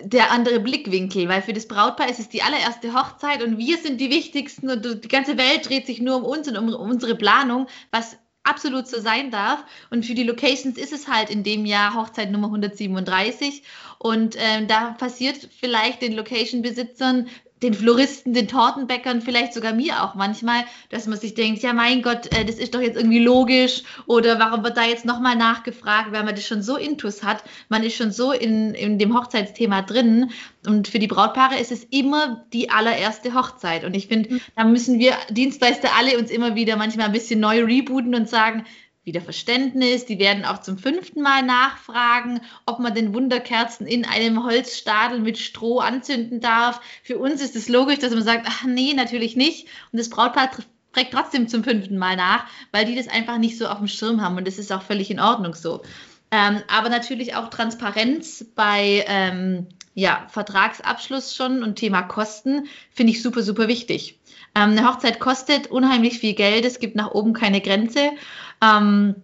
[0.03, 4.01] der andere Blickwinkel, weil für das Brautpaar ist es die allererste Hochzeit und wir sind
[4.01, 7.67] die wichtigsten und die ganze Welt dreht sich nur um uns und um unsere Planung,
[7.91, 8.17] was
[8.51, 9.65] absolut so sein darf.
[9.91, 13.63] Und für die Locations ist es halt in dem Jahr Hochzeit Nummer 137.
[13.99, 17.29] Und ähm, da passiert vielleicht den Location-Besitzern
[17.63, 22.03] den Floristen, den Tortenbäckern, vielleicht sogar mir auch manchmal, dass man sich denkt, ja mein
[22.03, 26.13] Gott, äh, das ist doch jetzt irgendwie logisch oder warum wird da jetzt nochmal nachgefragt,
[26.13, 29.83] weil man das schon so intus hat, man ist schon so in, in dem Hochzeitsthema
[29.83, 30.31] drin
[30.67, 34.41] und für die Brautpaare ist es immer die allererste Hochzeit und ich finde, mhm.
[34.57, 38.65] da müssen wir Dienstleister alle uns immer wieder manchmal ein bisschen neu rebooten und sagen,
[39.05, 40.05] wieder Verständnis.
[40.05, 45.39] Die werden auch zum fünften Mal nachfragen, ob man den Wunderkerzen in einem Holzstadel mit
[45.39, 46.81] Stroh anzünden darf.
[47.03, 49.69] Für uns ist es logisch, dass man sagt, ach nee, natürlich nicht.
[49.93, 50.51] Und das Brautpaar
[50.93, 54.21] fragt trotzdem zum fünften Mal nach, weil die das einfach nicht so auf dem Schirm
[54.21, 54.37] haben.
[54.37, 55.83] Und das ist auch völlig in Ordnung so.
[56.31, 63.23] Ähm, aber natürlich auch Transparenz bei ähm, ja, Vertragsabschluss schon und Thema Kosten finde ich
[63.23, 64.20] super, super wichtig.
[64.55, 66.65] Ähm, eine Hochzeit kostet unheimlich viel Geld.
[66.65, 68.11] Es gibt nach oben keine Grenze.
[68.63, 69.15] Ähm,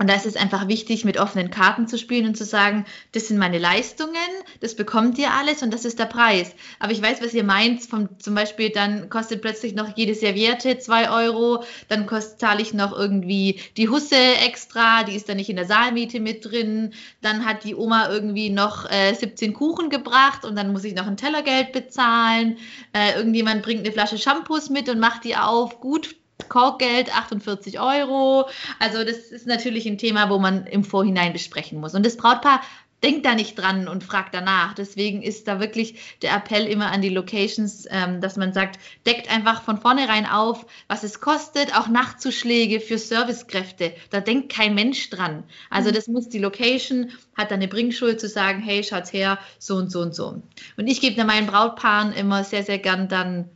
[0.00, 3.28] Und da ist es einfach wichtig, mit offenen Karten zu spielen und zu sagen, das
[3.28, 4.14] sind meine Leistungen,
[4.60, 6.54] das bekommt ihr alles und das ist der Preis.
[6.78, 7.82] Aber ich weiß, was ihr meint.
[7.82, 12.08] Vom, zum Beispiel, dann kostet plötzlich noch jede Serviette zwei Euro, dann
[12.38, 16.46] zahle ich noch irgendwie die Husse extra, die ist dann nicht in der Saalmiete mit
[16.46, 16.94] drin.
[17.20, 21.08] Dann hat die Oma irgendwie noch äh, 17 Kuchen gebracht und dann muss ich noch
[21.08, 22.56] ein Tellergeld bezahlen.
[22.94, 25.78] Äh, irgendjemand bringt eine Flasche Shampoos mit und macht die auf.
[25.80, 26.16] Gut,
[26.48, 28.48] Korkgeld 48 Euro.
[28.78, 31.94] Also das ist natürlich ein Thema, wo man im Vorhinein besprechen muss.
[31.94, 32.60] Und das Brautpaar
[33.02, 34.74] denkt da nicht dran und fragt danach.
[34.74, 39.30] Deswegen ist da wirklich der Appell immer an die Locations, ähm, dass man sagt, deckt
[39.30, 43.92] einfach von vornherein auf, was es kostet, auch Nachtzuschläge für Servicekräfte.
[44.10, 45.44] Da denkt kein Mensch dran.
[45.70, 45.94] Also mhm.
[45.94, 49.90] das muss die Location, hat da eine Bringschuld zu sagen, hey, schaut's her, so und
[49.90, 50.42] so und so.
[50.76, 53.48] Und ich gebe da meinen Brautpaaren immer sehr, sehr gern dann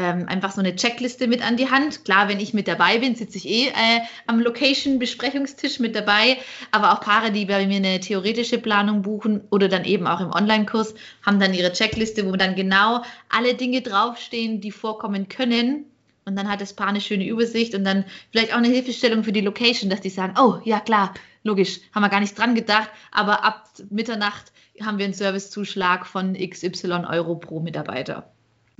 [0.00, 2.04] ähm, einfach so eine Checkliste mit an die Hand.
[2.04, 6.38] Klar, wenn ich mit dabei bin, sitze ich eh äh, am Location-Besprechungstisch mit dabei.
[6.70, 10.30] Aber auch Paare, die bei mir eine theoretische Planung buchen oder dann eben auch im
[10.30, 15.84] Online-Kurs, haben dann ihre Checkliste, wo dann genau alle Dinge draufstehen, die vorkommen können.
[16.24, 19.32] Und dann hat das Paar eine schöne Übersicht und dann vielleicht auch eine Hilfestellung für
[19.32, 22.90] die Location, dass die sagen, oh ja klar, logisch, haben wir gar nicht dran gedacht,
[23.10, 28.30] aber ab Mitternacht haben wir einen Servicezuschlag von XY Euro pro Mitarbeiter.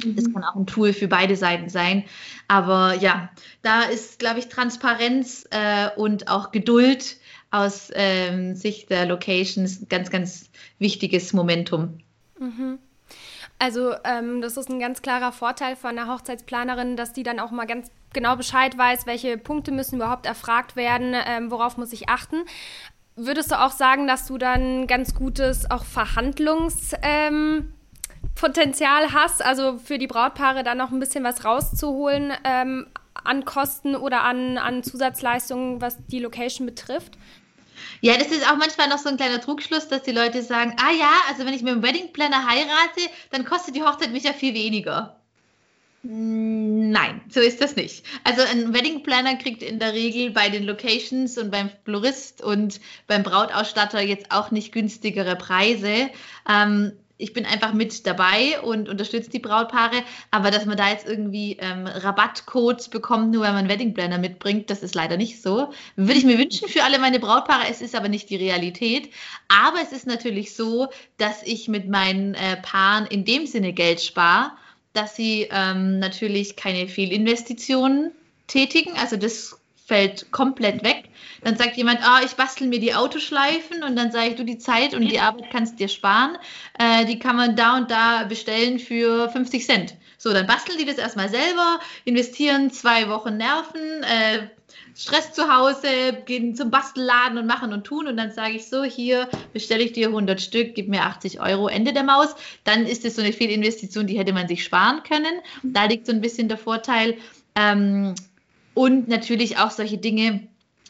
[0.05, 0.35] Das mhm.
[0.35, 2.05] kann auch ein Tool für beide Seiten sein.
[2.49, 3.31] Aber ja,
[3.63, 7.17] da ist, glaube ich, Transparenz äh, und auch Geduld
[7.51, 12.01] aus ähm, Sicht der Locations ein ganz, ganz wichtiges Momentum.
[12.39, 12.79] Mhm.
[13.59, 17.51] Also ähm, das ist ein ganz klarer Vorteil von der Hochzeitsplanerin, dass die dann auch
[17.51, 22.09] mal ganz genau Bescheid weiß, welche Punkte müssen überhaupt erfragt werden, ähm, worauf muss ich
[22.09, 22.37] achten.
[23.17, 26.93] Würdest du auch sagen, dass du dann ganz gutes auch Verhandlungs...
[27.03, 27.73] Ähm,
[28.35, 32.87] Potenzial hast, also für die Brautpaare dann noch ein bisschen was rauszuholen ähm,
[33.25, 37.19] an Kosten oder an, an Zusatzleistungen, was die Location betrifft?
[38.01, 40.93] Ja, das ist auch manchmal noch so ein kleiner Trugschluss, dass die Leute sagen, ah
[40.93, 44.33] ja, also wenn ich mit dem Wedding Planner heirate, dann kostet die Hochzeit mich ja
[44.33, 45.17] viel weniger.
[46.03, 48.07] Nein, so ist das nicht.
[48.25, 52.81] Also ein Wedding Planner kriegt in der Regel bei den Locations und beim Florist und
[53.07, 56.09] beim Brautausstatter jetzt auch nicht günstigere Preise.
[56.49, 60.03] Ähm, ich bin einfach mit dabei und unterstütze die Brautpaare.
[60.31, 64.71] Aber dass man da jetzt irgendwie ähm, Rabattcodes bekommt, nur weil man Wedding Planner mitbringt,
[64.71, 65.73] das ist leider nicht so.
[65.97, 67.65] Würde ich mir wünschen für alle meine Brautpaare.
[67.71, 69.11] Es ist aber nicht die Realität.
[69.49, 74.01] Aber es ist natürlich so, dass ich mit meinen äh, Paaren in dem Sinne Geld
[74.01, 74.53] spare,
[74.93, 78.13] dass sie ähm, natürlich keine Fehlinvestitionen
[78.47, 78.93] tätigen.
[78.99, 79.60] Also das
[79.91, 81.09] fällt komplett weg.
[81.43, 84.59] Dann sagt jemand, ah, ich bastel mir die Autoschleifen und dann sage ich, du die
[84.59, 86.39] Zeit und die Arbeit kannst dir sparen.
[86.79, 89.97] Äh, die kann man da und da bestellen für 50 Cent.
[90.17, 94.47] So, dann basteln die das erstmal selber, investieren zwei Wochen Nerven, äh,
[94.95, 98.85] Stress zu Hause, gehen zum Bastelladen und machen und tun und dann sage ich so,
[98.85, 102.37] hier bestelle ich dir 100 Stück, gib mir 80 Euro, Ende der Maus.
[102.63, 105.41] Dann ist es so eine Fehlinvestition, die hätte man sich sparen können.
[105.65, 107.17] Da liegt so ein bisschen der Vorteil.
[107.57, 108.15] Ähm,
[108.81, 110.41] und natürlich auch solche Dinge,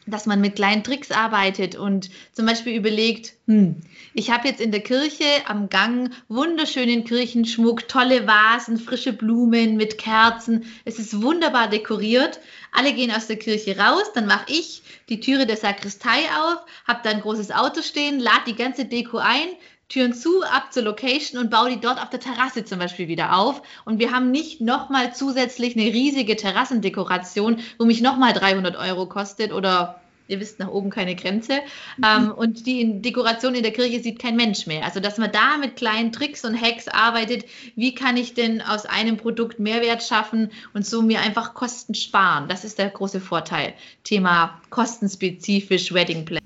[0.07, 3.81] dass man mit kleinen Tricks arbeitet und zum Beispiel überlegt, hm,
[4.15, 9.99] ich habe jetzt in der Kirche am Gang wunderschönen Kirchenschmuck, tolle Vasen, frische Blumen mit
[9.99, 10.67] Kerzen.
[10.85, 12.39] Es ist wunderbar dekoriert.
[12.71, 17.01] Alle gehen aus der Kirche raus, dann mache ich die Türe der Sakristei auf, habe
[17.03, 19.49] da ein großes Auto stehen, lade die ganze Deko ein,
[19.91, 23.37] Türen zu, ab zur Location und baue die dort auf der Terrasse zum Beispiel wieder
[23.37, 23.61] auf.
[23.85, 29.53] Und wir haben nicht nochmal zusätzlich eine riesige Terrassendekoration, wo mich nochmal 300 Euro kostet
[29.53, 31.55] oder ihr wisst, nach oben keine Grenze.
[31.97, 32.05] Mhm.
[32.05, 34.85] Ähm, und die Dekoration in der Kirche sieht kein Mensch mehr.
[34.85, 38.87] Also, dass man da mit kleinen Tricks und Hacks arbeitet, wie kann ich denn aus
[38.87, 42.49] einem Produkt Mehrwert schaffen und so mir einfach Kosten sparen.
[42.49, 43.75] Das ist der große Vorteil.
[44.05, 46.41] Thema kostenspezifisch Wedding Plan.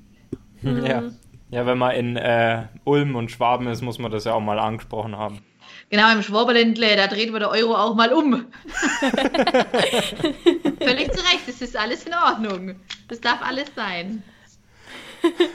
[0.62, 1.02] Ja.
[1.54, 4.58] Ja, wenn man in äh, Ulm und Schwaben ist, muss man das ja auch mal
[4.58, 5.38] angesprochen haben.
[5.88, 8.32] Genau, im Schwaberländle, da dreht man der Euro auch mal um.
[10.80, 12.74] Völlig zu Recht, das ist alles in Ordnung.
[13.06, 14.24] Das darf alles sein.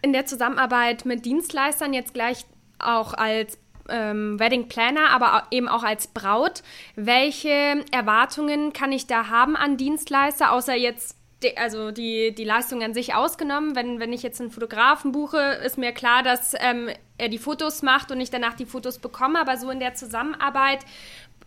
[0.00, 2.46] In der Zusammenarbeit mit Dienstleistern jetzt gleich
[2.78, 3.58] auch als
[3.88, 6.62] ähm, Wedding Planner, aber eben auch als Braut.
[6.94, 12.82] Welche Erwartungen kann ich da haben an Dienstleister, außer jetzt die, also die, die Leistung
[12.82, 13.76] an sich ausgenommen.
[13.76, 17.82] Wenn, wenn ich jetzt einen Fotografen buche, ist mir klar, dass ähm, er die Fotos
[17.82, 19.40] macht und ich danach die Fotos bekomme.
[19.40, 20.84] Aber so in der Zusammenarbeit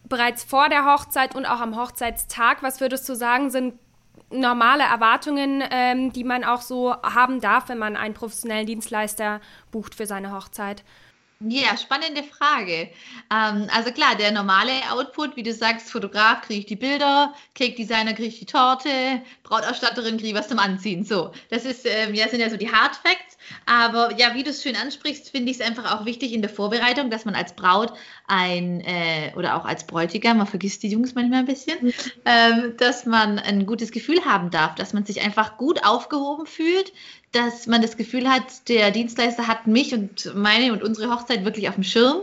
[0.07, 3.75] bereits vor der Hochzeit und auch am Hochzeitstag, was würdest du sagen, sind
[4.29, 9.95] normale Erwartungen, ähm, die man auch so haben darf, wenn man einen professionellen Dienstleister bucht
[9.95, 10.83] für seine Hochzeit?
[11.47, 12.91] Ja, spannende Frage.
[13.31, 17.75] Ähm, also klar, der normale Output, wie du sagst, Fotograf kriege ich die Bilder, Cake
[17.75, 21.03] Designer kriege ich die Torte, Brautausstatterin kriege ich was zum Anziehen.
[21.03, 23.37] So, das ist ähm, ja sind ja so die Hard Facts.
[23.65, 26.49] Aber ja, wie du es schön ansprichst, finde ich es einfach auch wichtig in der
[26.49, 27.93] Vorbereitung, dass man als Braut
[28.27, 31.93] ein äh, oder auch als Bräutigam, man vergisst die Jungs manchmal ein bisschen,
[32.25, 36.91] ähm, dass man ein gutes Gefühl haben darf, dass man sich einfach gut aufgehoben fühlt,
[37.31, 41.69] dass man das Gefühl hat, der Dienstleister hat mich und meine und unsere Hochzeit wirklich
[41.69, 42.21] auf dem Schirm,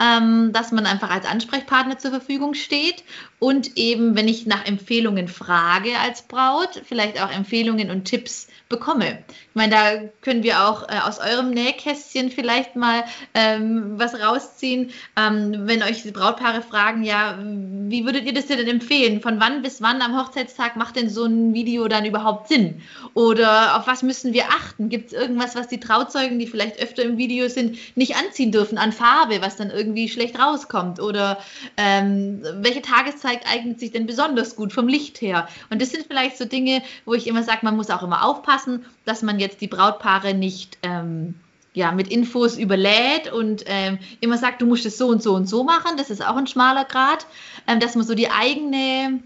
[0.00, 3.02] ähm, dass man einfach als Ansprechpartner zur Verfügung steht
[3.42, 9.18] und eben, wenn ich nach Empfehlungen frage als Braut, vielleicht auch Empfehlungen und Tipps bekomme.
[9.28, 9.90] Ich meine, da
[10.22, 13.02] können wir auch äh, aus eurem Nähkästchen vielleicht mal
[13.34, 14.90] ähm, was rausziehen.
[15.16, 19.20] Ähm, wenn euch die Brautpaare fragen, ja, wie würdet ihr das denn empfehlen?
[19.20, 22.80] Von wann bis wann am Hochzeitstag macht denn so ein Video dann überhaupt Sinn?
[23.14, 24.88] Oder auf was müssen wir achten?
[24.88, 28.78] Gibt es irgendwas, was die Trauzeugen, die vielleicht öfter im Video sind, nicht anziehen dürfen
[28.78, 31.00] an Farbe, was dann irgendwie schlecht rauskommt?
[31.00, 31.38] Oder
[31.76, 35.48] ähm, welche Tageszeit eignet sich denn besonders gut vom Licht her?
[35.70, 38.42] Und das sind vielleicht so Dinge, wo ich immer sage, man muss auch immer aufpassen
[38.42, 41.34] aufpassen, dass man jetzt die Brautpaare nicht ähm,
[41.74, 45.48] ja, mit Infos überlädt und ähm, immer sagt, du musst es so und so und
[45.48, 45.96] so machen.
[45.96, 47.26] Das ist auch ein schmaler Grad,
[47.66, 49.22] ähm, dass man so die eigene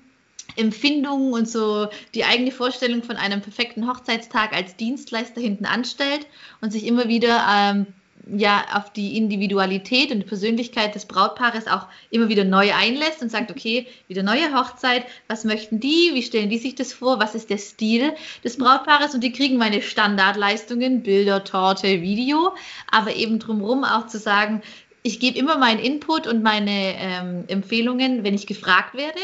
[0.57, 6.27] Empfindung und so die eigene Vorstellung von einem perfekten Hochzeitstag als Dienstleister hinten anstellt
[6.61, 7.87] und sich immer wieder ähm,
[8.27, 13.31] ja auf die Individualität und die Persönlichkeit des Brautpaares auch immer wieder neu einlässt und
[13.31, 17.35] sagt, okay, wieder neue Hochzeit, was möchten die, wie stellen die sich das vor, was
[17.35, 18.13] ist der Stil
[18.45, 19.15] des Brautpaares?
[19.15, 22.55] Und die kriegen meine Standardleistungen, Bilder, Torte, Video,
[22.91, 24.63] aber eben drumherum auch zu sagen,
[25.03, 29.21] ich gebe immer meinen Input und meine ähm, Empfehlungen, wenn ich gefragt werde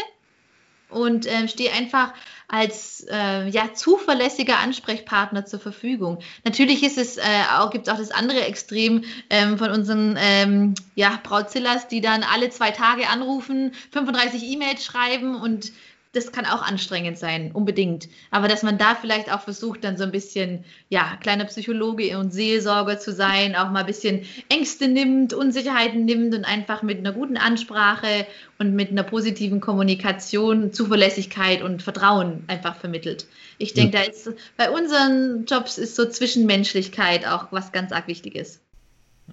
[0.93, 2.13] und ähm, stehe einfach
[2.49, 6.19] als äh, ja, zuverlässiger Ansprechpartner zur Verfügung.
[6.45, 7.23] Natürlich ist es äh,
[7.59, 12.23] auch, gibt es auch das andere Extrem ähm, von unseren ähm, ja, Brautzillers, die dann
[12.23, 15.73] alle zwei Tage anrufen, 35 E-Mails schreiben und
[16.13, 18.09] das kann auch anstrengend sein, unbedingt.
[18.31, 22.33] Aber dass man da vielleicht auch versucht, dann so ein bisschen, ja, kleiner Psychologe und
[22.33, 27.13] Seelsorger zu sein, auch mal ein bisschen Ängste nimmt, Unsicherheiten nimmt und einfach mit einer
[27.13, 28.27] guten Ansprache
[28.59, 33.27] und mit einer positiven Kommunikation Zuverlässigkeit und Vertrauen einfach vermittelt.
[33.57, 38.61] Ich denke, da ist bei unseren Jobs ist so Zwischenmenschlichkeit auch was ganz arg Wichtiges.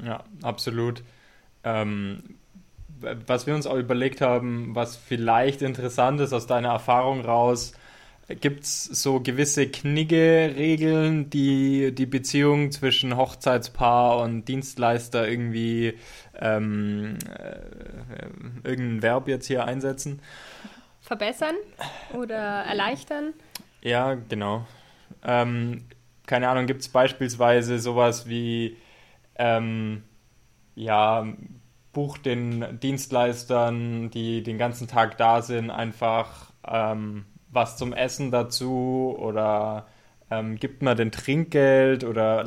[0.02, 1.04] Ja, absolut.
[1.66, 2.24] Ähm,
[3.02, 7.74] was wir uns auch überlegt haben, was vielleicht interessant ist aus deiner Erfahrung raus,
[8.36, 15.98] gibt es so gewisse Knigge-Regeln, die die Beziehung zwischen Hochzeitspaar und Dienstleister irgendwie
[16.40, 20.22] ähm, äh, irgendein Verb jetzt hier einsetzen?
[21.02, 21.56] Verbessern
[22.14, 23.34] oder erleichtern?
[23.82, 24.68] Ja, genau.
[25.24, 25.86] Ähm,
[26.28, 28.78] keine Ahnung, gibt es beispielsweise sowas wie
[29.36, 30.04] ähm,
[30.76, 31.26] ja,
[32.00, 39.14] bucht den Dienstleistern, die den ganzen Tag da sind, einfach ähm, was zum Essen dazu
[39.20, 39.86] oder
[40.32, 42.46] ähm, gibt man den Trinkgeld oder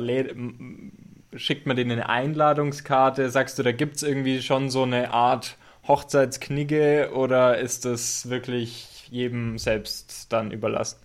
[1.35, 3.29] schickt man denen eine Einladungskarte?
[3.29, 5.55] Sagst du, da gibt es irgendwie schon so eine Art
[5.87, 10.97] Hochzeitsknigge oder ist das wirklich jedem selbst dann überlassen?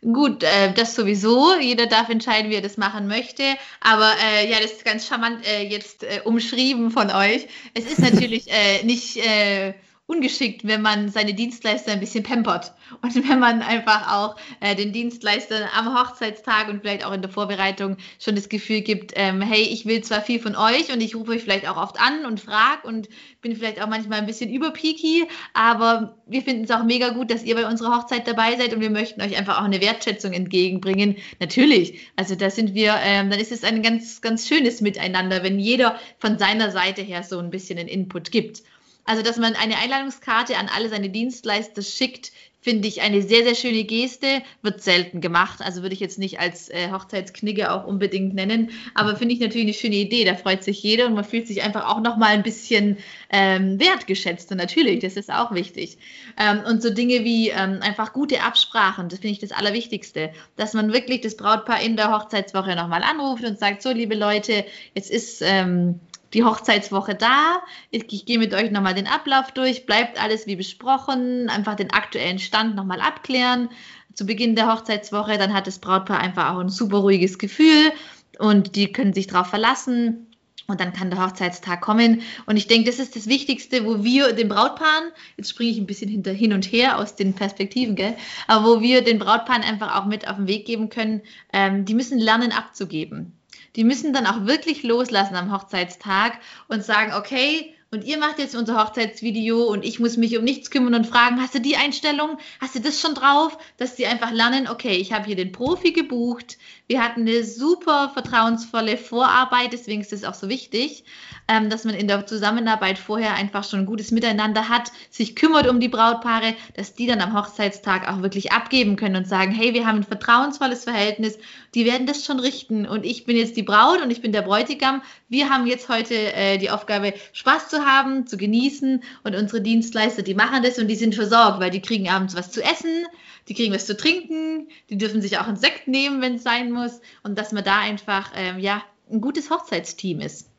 [0.00, 1.58] Gut, äh, das sowieso.
[1.58, 3.42] Jeder darf entscheiden, wie er das machen möchte.
[3.80, 7.48] Aber äh, ja, das ist ganz charmant äh, jetzt äh, umschrieben von euch.
[7.74, 9.74] Es ist natürlich äh, nicht äh,
[10.08, 14.90] ungeschickt, wenn man seine Dienstleister ein bisschen pampert und wenn man einfach auch äh, den
[14.90, 19.60] Dienstleistern am Hochzeitstag und vielleicht auch in der Vorbereitung schon das Gefühl gibt, ähm, hey,
[19.60, 22.40] ich will zwar viel von euch und ich rufe euch vielleicht auch oft an und
[22.40, 23.10] frage und
[23.42, 27.44] bin vielleicht auch manchmal ein bisschen überpeaky, aber wir finden es auch mega gut, dass
[27.44, 31.16] ihr bei unserer Hochzeit dabei seid und wir möchten euch einfach auch eine Wertschätzung entgegenbringen.
[31.38, 35.58] Natürlich, also da sind wir, ähm, dann ist es ein ganz, ganz schönes Miteinander, wenn
[35.58, 38.62] jeder von seiner Seite her so ein bisschen einen Input gibt.
[39.08, 42.30] Also, dass man eine Einladungskarte an alle seine Dienstleister schickt,
[42.60, 45.60] finde ich eine sehr, sehr schöne Geste, wird selten gemacht.
[45.62, 49.66] Also würde ich jetzt nicht als äh, Hochzeitsknigge auch unbedingt nennen, aber finde ich natürlich
[49.66, 50.26] eine schöne Idee.
[50.26, 52.98] Da freut sich jeder und man fühlt sich einfach auch nochmal ein bisschen
[53.30, 54.50] ähm, wertgeschätzt.
[54.50, 55.96] Und natürlich, das ist auch wichtig.
[56.38, 60.32] Ähm, und so Dinge wie ähm, einfach gute Absprachen, das finde ich das Allerwichtigste.
[60.56, 64.66] Dass man wirklich das Brautpaar in der Hochzeitswoche nochmal anruft und sagt, so liebe Leute,
[64.94, 66.00] jetzt ist ähm,
[66.34, 67.62] die Hochzeitswoche da.
[67.90, 71.92] Ich, ich gehe mit euch nochmal den Ablauf durch, bleibt alles wie besprochen, einfach den
[71.92, 73.68] aktuellen Stand nochmal abklären.
[74.14, 77.92] Zu Beginn der Hochzeitswoche, dann hat das Brautpaar einfach auch ein super ruhiges Gefühl
[78.38, 80.24] und die können sich darauf verlassen.
[80.70, 82.20] Und dann kann der Hochzeitstag kommen.
[82.44, 85.86] Und ich denke, das ist das Wichtigste, wo wir den Brautpaaren, jetzt springe ich ein
[85.86, 88.14] bisschen hinter, hin und her aus den Perspektiven, gell?
[88.46, 91.22] aber wo wir den Brautpaaren einfach auch mit auf den Weg geben können,
[91.54, 93.37] ähm, die müssen lernen abzugeben
[93.76, 96.38] Die müssen dann auch wirklich loslassen am Hochzeitstag
[96.68, 100.70] und sagen, okay, und ihr macht jetzt unser Hochzeitsvideo und ich muss mich um nichts
[100.70, 102.36] kümmern und fragen, hast du die Einstellung?
[102.60, 103.56] Hast du das schon drauf?
[103.78, 106.58] Dass die einfach lernen, okay, ich habe hier den Profi gebucht.
[106.88, 111.04] Wir hatten eine super vertrauensvolle Vorarbeit, deswegen ist es auch so wichtig
[111.48, 115.66] ähm, dass man in der Zusammenarbeit vorher einfach schon ein gutes Miteinander hat, sich kümmert
[115.66, 119.72] um die Brautpaare, dass die dann am Hochzeitstag auch wirklich abgeben können und sagen, hey,
[119.72, 121.38] wir haben ein vertrauensvolles Verhältnis,
[121.74, 122.86] die werden das schon richten.
[122.86, 125.02] Und ich bin jetzt die Braut und ich bin der Bräutigam.
[125.28, 129.02] Wir haben jetzt heute äh, die Aufgabe, Spaß zu haben, zu genießen.
[129.24, 132.50] Und unsere Dienstleister, die machen das und die sind versorgt, weil die kriegen abends was
[132.50, 133.06] zu essen,
[133.48, 136.70] die kriegen was zu trinken, die dürfen sich auch einen Sekt nehmen, wenn es sein
[136.70, 140.50] muss und dass man da einfach, ähm, ja, ein gutes Hochzeitsteam ist.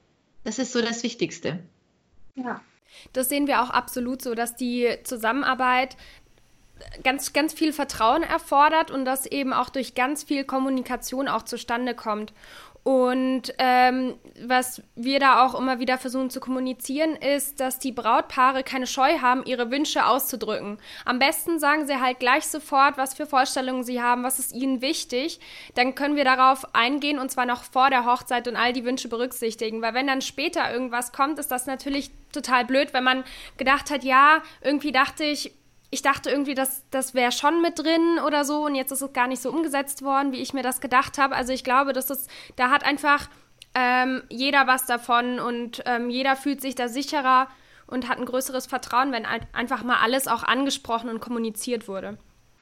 [0.43, 1.59] Das ist so das Wichtigste.
[2.35, 2.61] Ja.
[3.13, 5.95] Das sehen wir auch absolut so, dass die Zusammenarbeit
[7.03, 11.93] ganz, ganz viel Vertrauen erfordert und das eben auch durch ganz viel Kommunikation auch zustande
[11.93, 12.33] kommt.
[12.83, 14.15] Und ähm,
[14.45, 19.19] was wir da auch immer wieder versuchen zu kommunizieren, ist, dass die Brautpaare keine Scheu
[19.19, 20.77] haben, ihre Wünsche auszudrücken.
[21.05, 24.81] Am besten sagen sie halt gleich sofort, was für Vorstellungen sie haben, was ist ihnen
[24.81, 25.39] wichtig.
[25.75, 29.09] Dann können wir darauf eingehen und zwar noch vor der Hochzeit und all die Wünsche
[29.09, 29.81] berücksichtigen.
[29.81, 33.23] Weil wenn dann später irgendwas kommt, ist das natürlich total blöd, wenn man
[33.57, 35.51] gedacht hat, ja, irgendwie dachte ich,
[35.91, 39.13] ich dachte irgendwie, dass das wäre schon mit drin oder so und jetzt ist es
[39.13, 41.35] gar nicht so umgesetzt worden, wie ich mir das gedacht habe.
[41.35, 43.29] Also ich glaube, dass es, da hat einfach
[43.73, 47.47] ähm, jeder was davon und ähm, jeder fühlt sich da sicherer
[47.87, 52.17] und hat ein größeres Vertrauen, wenn einfach mal alles auch angesprochen und kommuniziert wurde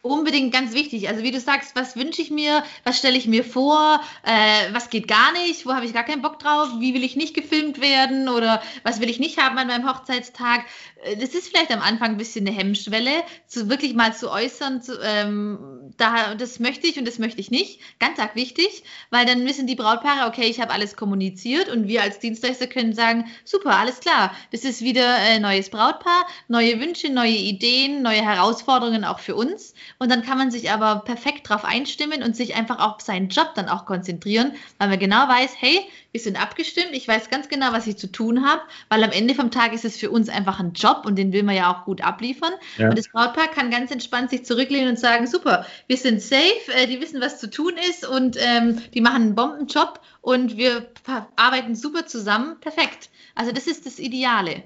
[0.08, 1.10] unbedingt ganz wichtig.
[1.10, 4.90] Also wie du sagst, was wünsche ich mir, was stelle ich mir vor, äh, was
[4.90, 7.82] geht gar nicht, wo habe ich gar keinen Bock drauf, wie will ich nicht gefilmt
[7.82, 8.30] werden?
[8.30, 10.66] Oder was will ich nicht haben an meinem Hochzeitstag.
[11.04, 14.82] Äh, das ist vielleicht am Anfang ein bisschen eine Hemmschwelle, zu wirklich mal zu äußern,
[14.82, 17.80] zu, ähm, da, das möchte ich und das möchte ich nicht.
[18.00, 22.02] Ganz arg wichtig, weil dann wissen die Brautpaare, okay, ich habe alles kommuniziert und wir
[22.02, 26.80] als Dienstleister können sagen, super, alles klar, das ist wieder ein äh, neues Brautpaar, neue
[26.80, 31.50] Wünsche, neue Ideen, neue Herausforderungen auch für uns und dann kann man sich aber perfekt
[31.50, 35.52] darauf einstimmen und sich einfach auf seinen Job dann auch konzentrieren, weil man genau weiß,
[35.58, 35.82] hey,
[36.12, 39.34] wir sind abgestimmt, ich weiß ganz genau, was ich zu tun habe, weil am Ende
[39.34, 41.86] vom Tag ist es für uns einfach ein Job und den will man ja auch
[41.86, 42.54] gut abliefern.
[42.78, 42.90] Ja.
[42.90, 46.88] Und das Brautpaar kann ganz entspannt sich zurücklehnen und sagen, super, wir sind safe, äh,
[46.88, 50.88] die wissen, was zu tun ist und ähm, die machen einen Bombenjob und wir
[51.36, 53.10] arbeiten super zusammen, perfekt.
[53.34, 54.64] Also das ist das Ideale.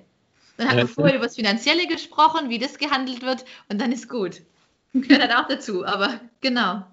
[0.57, 4.09] Dann haben wir vorher über das Finanzielle gesprochen, wie das gehandelt wird und dann ist
[4.09, 4.41] gut.
[5.07, 6.83] Gehört dann auch dazu, aber genau.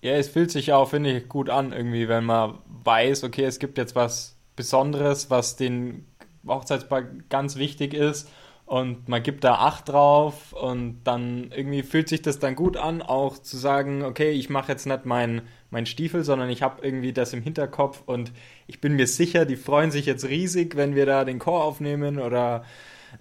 [0.00, 3.58] Ja, es fühlt sich auch, finde ich, gut an, irgendwie, wenn man weiß, okay, es
[3.58, 6.06] gibt jetzt was Besonderes, was den
[6.46, 8.30] Hochzeitspaar ganz wichtig ist
[8.66, 13.00] und man gibt da Acht drauf und dann irgendwie fühlt sich das dann gut an,
[13.00, 17.12] auch zu sagen, okay, ich mache jetzt nicht meinen mein Stiefel, sondern ich habe irgendwie
[17.12, 18.32] das im Hinterkopf und
[18.66, 22.18] ich bin mir sicher, die freuen sich jetzt riesig, wenn wir da den Chor aufnehmen
[22.18, 22.64] oder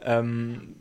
[0.03, 0.75] ähm,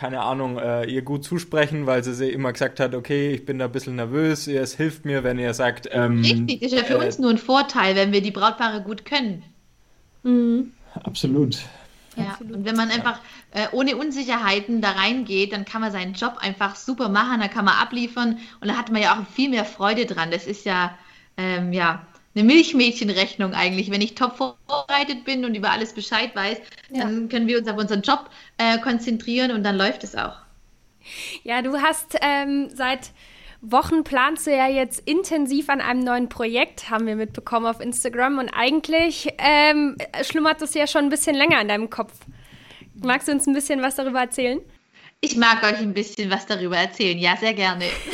[0.00, 3.58] keine Ahnung, äh, ihr gut zusprechen, weil sie, sie immer gesagt hat, okay, ich bin
[3.58, 5.90] da ein bisschen nervös, es hilft mir, wenn ihr sagt.
[5.92, 9.04] Ähm, Richtig, ist ja für äh, uns nur ein Vorteil, wenn wir die Brautpaare gut
[9.04, 9.42] können.
[10.22, 10.72] Mhm.
[11.04, 11.58] Absolut.
[12.16, 13.20] Ja, und wenn man einfach
[13.50, 17.66] äh, ohne Unsicherheiten da reingeht, dann kann man seinen Job einfach super machen, dann kann
[17.66, 20.30] man abliefern und da hat man ja auch viel mehr Freude dran.
[20.30, 20.96] Das ist ja,
[21.36, 23.90] ähm, ja, eine Milchmädchenrechnung eigentlich.
[23.90, 26.58] Wenn ich top vorbereitet bin und über alles Bescheid weiß,
[26.90, 27.04] ja.
[27.04, 30.36] dann können wir uns auf unseren Job äh, konzentrieren und dann läuft es auch.
[31.42, 33.10] Ja, du hast ähm, seit
[33.62, 38.38] Wochen planst du ja jetzt intensiv an einem neuen Projekt, haben wir mitbekommen auf Instagram.
[38.38, 42.12] Und eigentlich ähm, schlummert das ja schon ein bisschen länger in deinem Kopf.
[43.02, 44.60] Magst du uns ein bisschen was darüber erzählen?
[45.22, 47.18] Ich mag euch ein bisschen was darüber erzählen.
[47.18, 47.84] Ja, sehr gerne.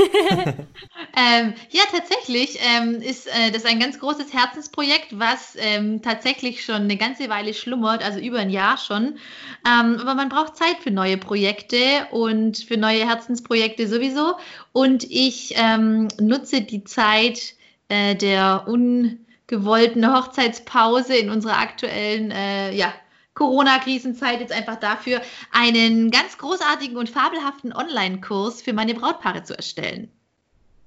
[1.16, 6.82] ähm, ja, tatsächlich ähm, ist äh, das ein ganz großes Herzensprojekt, was ähm, tatsächlich schon
[6.82, 9.18] eine ganze Weile schlummert, also über ein Jahr schon.
[9.64, 14.34] Ähm, aber man braucht Zeit für neue Projekte und für neue Herzensprojekte sowieso.
[14.72, 17.54] Und ich ähm, nutze die Zeit
[17.88, 22.92] äh, der ungewollten Hochzeitspause in unserer aktuellen äh, ja,
[23.36, 25.20] Corona-Krisenzeit jetzt einfach dafür,
[25.52, 30.10] einen ganz großartigen und fabelhaften Online-Kurs für meine Brautpaare zu erstellen.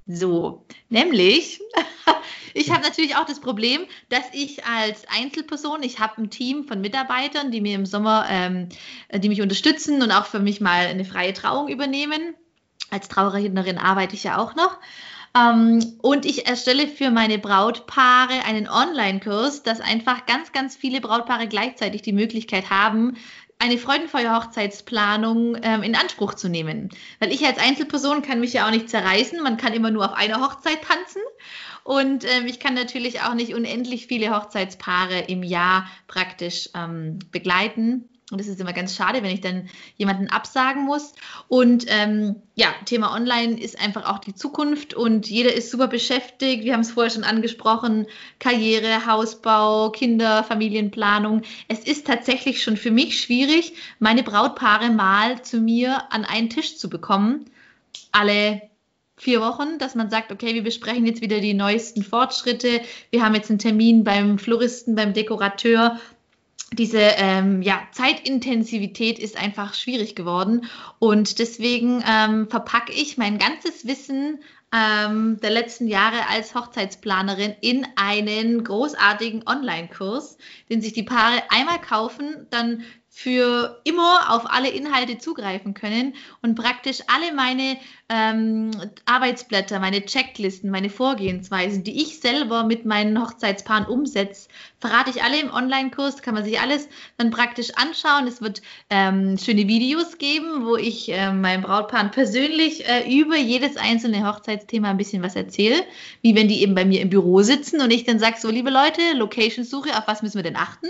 [0.08, 1.62] So, nämlich,
[2.56, 6.82] ich habe natürlich auch das Problem, dass ich als Einzelperson, ich habe ein Team von
[6.82, 8.70] Mitarbeitern, die mir im Sommer, ähm,
[9.14, 12.34] die mich unterstützen und auch für mich mal eine freie Trauung übernehmen.
[12.90, 14.80] Als Trauerrednerin arbeite ich ja auch noch.
[15.38, 21.48] Ähm, und ich erstelle für meine Brautpaare einen Online-Kurs, dass einfach ganz, ganz viele Brautpaare
[21.48, 23.18] gleichzeitig die Möglichkeit haben,
[23.60, 26.90] eine freudenvolle Hochzeitsplanung ähm, in Anspruch zu nehmen.
[27.20, 29.44] Weil ich als Einzelperson kann mich ja auch nicht zerreißen.
[29.44, 31.22] Man kann immer nur auf einer Hochzeit tanzen.
[31.84, 38.08] Und ähm, ich kann natürlich auch nicht unendlich viele Hochzeitspaare im Jahr praktisch ähm, begleiten.
[38.32, 41.14] Und das ist immer ganz schade, wenn ich dann jemanden absagen muss.
[41.48, 46.64] Und ähm, ja, Thema Online ist einfach auch die Zukunft und jeder ist super beschäftigt.
[46.64, 48.06] Wir haben es vorher schon angesprochen:
[48.38, 51.42] Karriere, Hausbau, Kinder, Familienplanung.
[51.68, 56.78] Es ist tatsächlich schon für mich schwierig, meine Brautpaare mal zu mir an einen Tisch
[56.78, 57.46] zu bekommen.
[58.12, 58.62] Alle
[59.18, 62.82] vier Wochen, dass man sagt, okay, wir besprechen jetzt wieder die neuesten Fortschritte.
[63.10, 66.00] Wir haben jetzt einen Termin beim Floristen, beim Dekorateur
[66.74, 70.66] diese ähm, ja, Zeitintensivität ist einfach schwierig geworden.
[71.00, 74.40] Und deswegen ähm, verpacke ich mein ganzes Wissen
[74.72, 80.38] ähm, der letzten Jahre als Hochzeitsplanerin in einen großartigen Online-Kurs,
[80.70, 82.84] den sich die Paare einmal kaufen, dann
[83.22, 87.76] für immer auf alle Inhalte zugreifen können und praktisch alle meine
[88.08, 88.72] ähm,
[89.04, 94.48] Arbeitsblätter, meine Checklisten, meine Vorgehensweisen, die ich selber mit meinen Hochzeitspaaren umsetze,
[94.80, 98.26] verrate ich alle im Online-Kurs, kann man sich alles dann praktisch anschauen.
[98.26, 103.76] Es wird ähm, schöne Videos geben, wo ich äh, meinen Brautpaaren persönlich äh, über jedes
[103.76, 105.84] einzelne Hochzeitsthema ein bisschen was erzähle,
[106.22, 108.70] wie wenn die eben bei mir im Büro sitzen und ich dann sage, so liebe
[108.70, 110.88] Leute, Location-Suche, auf was müssen wir denn achten?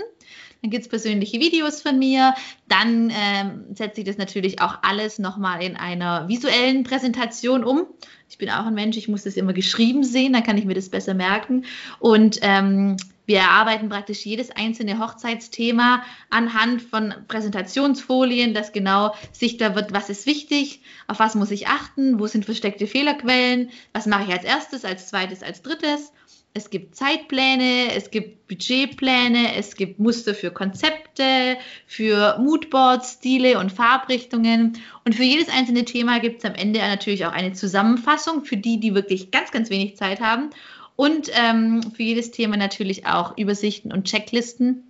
[0.62, 2.34] Dann gibt es persönliche Videos von mir.
[2.68, 7.86] Dann ähm, setze ich das natürlich auch alles nochmal in einer visuellen Präsentation um.
[8.28, 10.74] Ich bin auch ein Mensch, ich muss das immer geschrieben sehen, dann kann ich mir
[10.74, 11.64] das besser merken.
[11.98, 12.96] Und ähm,
[13.26, 20.26] wir erarbeiten praktisch jedes einzelne Hochzeitsthema anhand von Präsentationsfolien, dass genau sichtbar wird, was ist
[20.26, 24.84] wichtig, auf was muss ich achten, wo sind versteckte Fehlerquellen, was mache ich als erstes,
[24.84, 26.12] als zweites, als drittes
[26.52, 33.70] es gibt Zeitpläne, es gibt Budgetpläne, es gibt Muster für Konzepte, für Moodboards, Stile und
[33.70, 34.78] Farbrichtungen.
[35.04, 38.80] Und für jedes einzelne Thema gibt es am Ende natürlich auch eine Zusammenfassung für die,
[38.80, 40.50] die wirklich ganz, ganz wenig Zeit haben.
[40.96, 44.84] Und ähm, für jedes Thema natürlich auch Übersichten und Checklisten,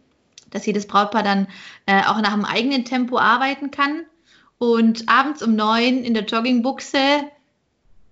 [0.51, 1.47] dass jedes Brautpaar dann
[1.85, 4.07] äh, auch nach einem eigenen Tempo arbeiten kann.
[4.59, 6.99] Und abends um neun in der Joggingbuchse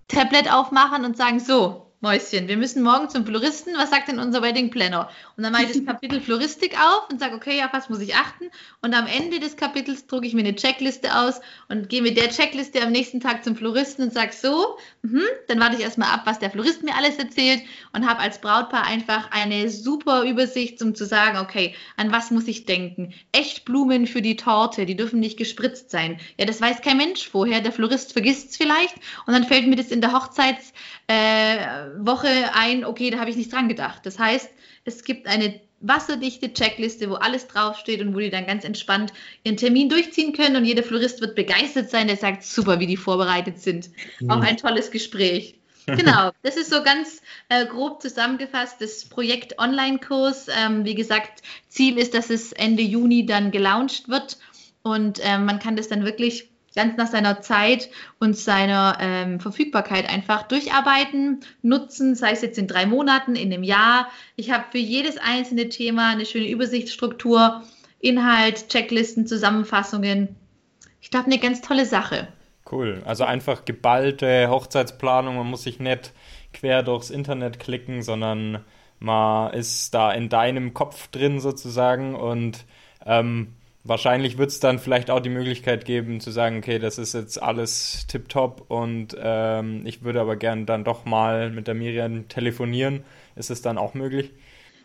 [0.07, 3.73] Tablet aufmachen und sagen, so, Mäuschen, wir müssen morgen zum Floristen.
[3.75, 5.09] Was sagt denn unser Wedding Planner?
[5.35, 8.15] Und dann mache ich das Kapitel Floristik auf und sage, okay, auf was muss ich
[8.15, 8.45] achten?
[8.81, 12.29] Und am Ende des Kapitels drucke ich mir eine Checkliste aus und gehe mit der
[12.29, 16.21] Checkliste am nächsten Tag zum Floristen und sage so, mh, dann warte ich erstmal ab,
[16.23, 20.95] was der Florist mir alles erzählt und habe als Brautpaar einfach eine super Übersicht, um
[20.95, 23.13] zu sagen, okay, an was muss ich denken?
[23.33, 26.17] Echt Blumen für die Torte, die dürfen nicht gespritzt sein.
[26.39, 27.59] Ja, das weiß kein Mensch vorher.
[27.59, 28.95] Der Florist vergisst es vielleicht
[29.25, 30.71] und dann fällt mir das in der Hochzeits
[31.07, 34.05] äh, Woche ein, okay, da habe ich nicht dran gedacht.
[34.05, 34.49] Das heißt,
[34.85, 39.13] es gibt eine wasserdichte Checkliste, wo alles draufsteht und wo die dann ganz entspannt
[39.43, 42.97] ihren Termin durchziehen können und jeder Florist wird begeistert sein, der sagt, super, wie die
[42.97, 43.89] vorbereitet sind.
[44.19, 44.31] Mhm.
[44.31, 45.55] Auch ein tolles Gespräch.
[45.85, 50.47] Genau, das ist so ganz äh, grob zusammengefasst das Projekt Online-Kurs.
[50.49, 54.37] Ähm, wie gesagt, Ziel ist, dass es Ende Juni dann gelauncht wird
[54.83, 56.49] und ähm, man kann das dann wirklich
[56.79, 62.67] ganz nach seiner Zeit und seiner ähm, Verfügbarkeit einfach durcharbeiten, nutzen, sei es jetzt in
[62.67, 64.07] drei Monaten, in einem Jahr.
[64.37, 67.63] Ich habe für jedes einzelne Thema eine schöne Übersichtsstruktur,
[67.99, 70.37] Inhalt, Checklisten, Zusammenfassungen.
[71.01, 72.29] Ich glaube, eine ganz tolle Sache.
[72.71, 73.01] Cool.
[73.03, 75.35] Also einfach geballte Hochzeitsplanung.
[75.35, 76.13] Man muss sich nicht
[76.53, 78.63] quer durchs Internet klicken, sondern
[78.99, 82.63] man ist da in deinem Kopf drin sozusagen und
[83.05, 87.13] ähm, wahrscheinlich wird es dann vielleicht auch die Möglichkeit geben zu sagen, okay, das ist
[87.13, 92.27] jetzt alles tipptopp und ähm, ich würde aber gern dann doch mal mit der Miriam
[92.27, 93.03] telefonieren.
[93.35, 94.31] Ist es dann auch möglich?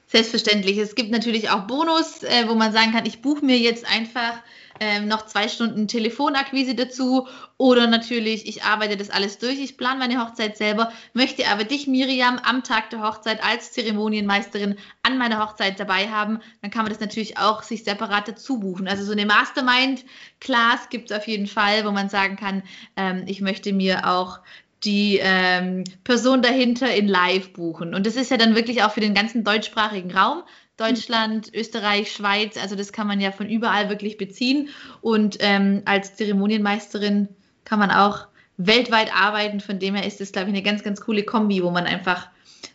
[0.06, 0.78] Selbstverständlich.
[0.78, 4.34] Es gibt natürlich auch Bonus, äh, wo man sagen kann, ich buche mir jetzt einfach
[4.80, 9.98] ähm, noch zwei Stunden Telefonakquise dazu oder natürlich, ich arbeite das alles durch, ich plane
[9.98, 15.44] meine Hochzeit selber, möchte aber dich, Miriam, am Tag der Hochzeit als Zeremonienmeisterin an meiner
[15.44, 18.88] Hochzeit dabei haben, dann kann man das natürlich auch sich separat dazu buchen.
[18.88, 22.62] Also so eine Mastermind-Class gibt es auf jeden Fall, wo man sagen kann,
[22.96, 24.40] ähm, ich möchte mir auch
[24.84, 27.94] die ähm, Person dahinter in Live buchen.
[27.94, 30.42] Und das ist ja dann wirklich auch für den ganzen deutschsprachigen Raum.
[30.76, 34.68] Deutschland, Österreich, Schweiz, also das kann man ja von überall wirklich beziehen.
[35.00, 37.28] Und ähm, als Zeremonienmeisterin
[37.64, 39.60] kann man auch weltweit arbeiten.
[39.60, 42.28] Von dem her ist das, glaube ich, eine ganz, ganz coole Kombi, wo man einfach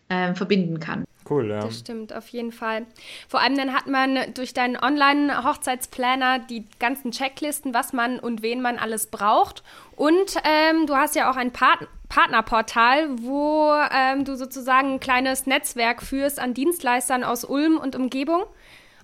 [0.09, 1.05] ähm, verbinden kann.
[1.29, 1.61] Cool, ja.
[1.61, 2.85] Das stimmt, auf jeden Fall.
[3.27, 8.61] Vor allem dann hat man durch deinen Online-Hochzeitsplaner die ganzen Checklisten, was man und wen
[8.61, 9.63] man alles braucht.
[9.95, 15.45] Und ähm, du hast ja auch ein Part Partnerportal, wo ähm, du sozusagen ein kleines
[15.45, 18.45] Netzwerk führst an Dienstleistern aus Ulm und Umgebung.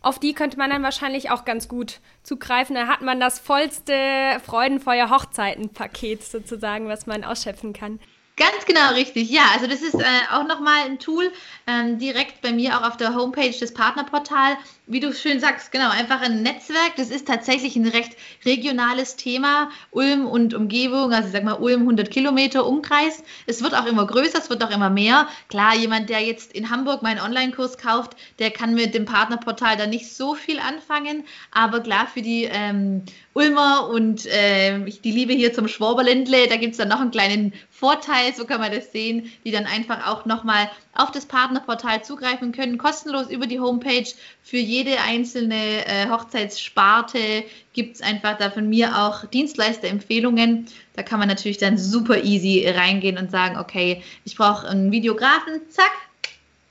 [0.01, 2.75] Auf die könnte man dann wahrscheinlich auch ganz gut zugreifen.
[2.75, 3.93] Da hat man das vollste
[4.43, 7.99] Freudenfeuer Hochzeiten-Paket sozusagen, was man ausschöpfen kann.
[8.37, 9.29] Ganz genau richtig.
[9.29, 11.31] Ja, also das ist äh, auch nochmal ein Tool
[11.67, 14.57] ähm, direkt bei mir auch auf der Homepage des Partnerportal.
[14.87, 16.95] Wie du schön sagst, genau, einfach ein Netzwerk.
[16.97, 18.11] Das ist tatsächlich ein recht
[18.45, 19.71] regionales Thema.
[19.89, 23.23] Ulm und Umgebung, also ich sag mal Ulm 100 Kilometer Umkreis.
[23.47, 25.27] Es wird auch immer größer, es wird auch immer mehr.
[25.49, 29.87] Klar, jemand, der jetzt in Hamburg meinen Online-Kurs kauft, der kann mit dem Partnerportal da
[29.87, 31.23] nicht so viel anfangen.
[31.49, 33.01] Aber klar, für die ähm,
[33.33, 37.53] Ulmer und äh, die Liebe hier zum Schwaberländle, da gibt es dann noch einen kleinen
[37.71, 42.51] Vorteil, so kann man das sehen, die dann einfach auch nochmal auf das Partnerportal zugreifen
[42.51, 44.07] können, kostenlos über die Homepage.
[44.41, 47.43] Für jede einzelne äh, Hochzeitssparte
[47.73, 50.67] gibt es einfach da von mir auch Dienstleisterempfehlungen.
[50.95, 55.61] Da kann man natürlich dann super easy reingehen und sagen, okay, ich brauche einen Videografen,
[55.69, 55.91] zack,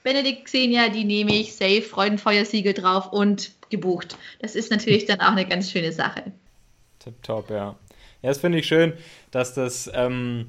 [0.03, 4.17] Benedikt Xenia, die nehme ich, safe, Freudenfeuersiegel drauf und gebucht.
[4.41, 6.25] Das ist natürlich dann auch eine ganz schöne Sache.
[6.99, 7.77] Tipptopp, ja.
[8.23, 8.95] Ja, das finde ich schön,
[9.31, 10.47] dass das, ähm,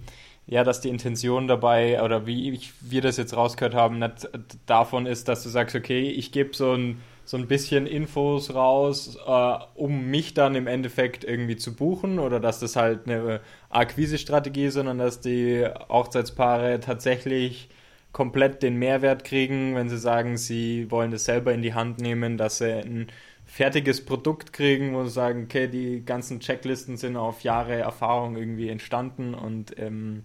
[0.48, 4.30] ja, dass die Intention dabei, oder wie ich, wir das jetzt rausgehört haben, nicht
[4.66, 9.18] davon ist, dass du sagst, okay, ich gebe so ein, so ein bisschen Infos raus,
[9.26, 14.66] äh, um mich dann im Endeffekt irgendwie zu buchen, oder dass das halt eine Akquise-Strategie
[14.66, 17.70] ist, sondern dass die Hochzeitspaare tatsächlich
[18.12, 22.38] komplett den Mehrwert kriegen, wenn sie sagen, sie wollen das selber in die Hand nehmen,
[22.38, 23.08] dass sie ein
[23.56, 28.68] fertiges Produkt kriegen, wo sie sagen, okay, die ganzen Checklisten sind auf Jahre Erfahrung irgendwie
[28.68, 30.24] entstanden und ähm,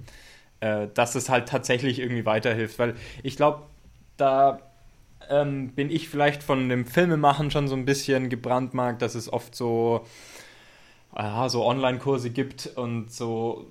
[0.58, 2.80] äh, dass es halt tatsächlich irgendwie weiterhilft.
[2.80, 3.62] Weil ich glaube,
[4.16, 4.58] da
[5.28, 9.54] ähm, bin ich vielleicht von dem Filmemachen schon so ein bisschen gebrandmarkt, dass es oft
[9.54, 10.04] so,
[11.14, 13.68] äh, so Online-Kurse gibt und so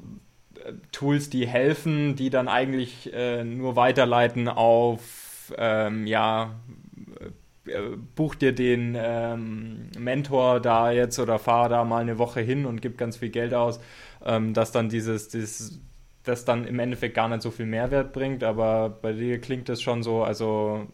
[0.64, 6.56] äh, Tools, die helfen, die dann eigentlich äh, nur weiterleiten auf ähm, ja,
[8.16, 12.82] buch dir den ähm, Mentor da jetzt oder fahr da mal eine Woche hin und
[12.82, 13.80] gib ganz viel Geld aus,
[14.26, 15.80] ähm, dass dann dieses, dieses,
[16.24, 19.82] das dann im Endeffekt gar nicht so viel Mehrwert bringt, aber bei dir klingt das
[19.82, 20.88] schon so, also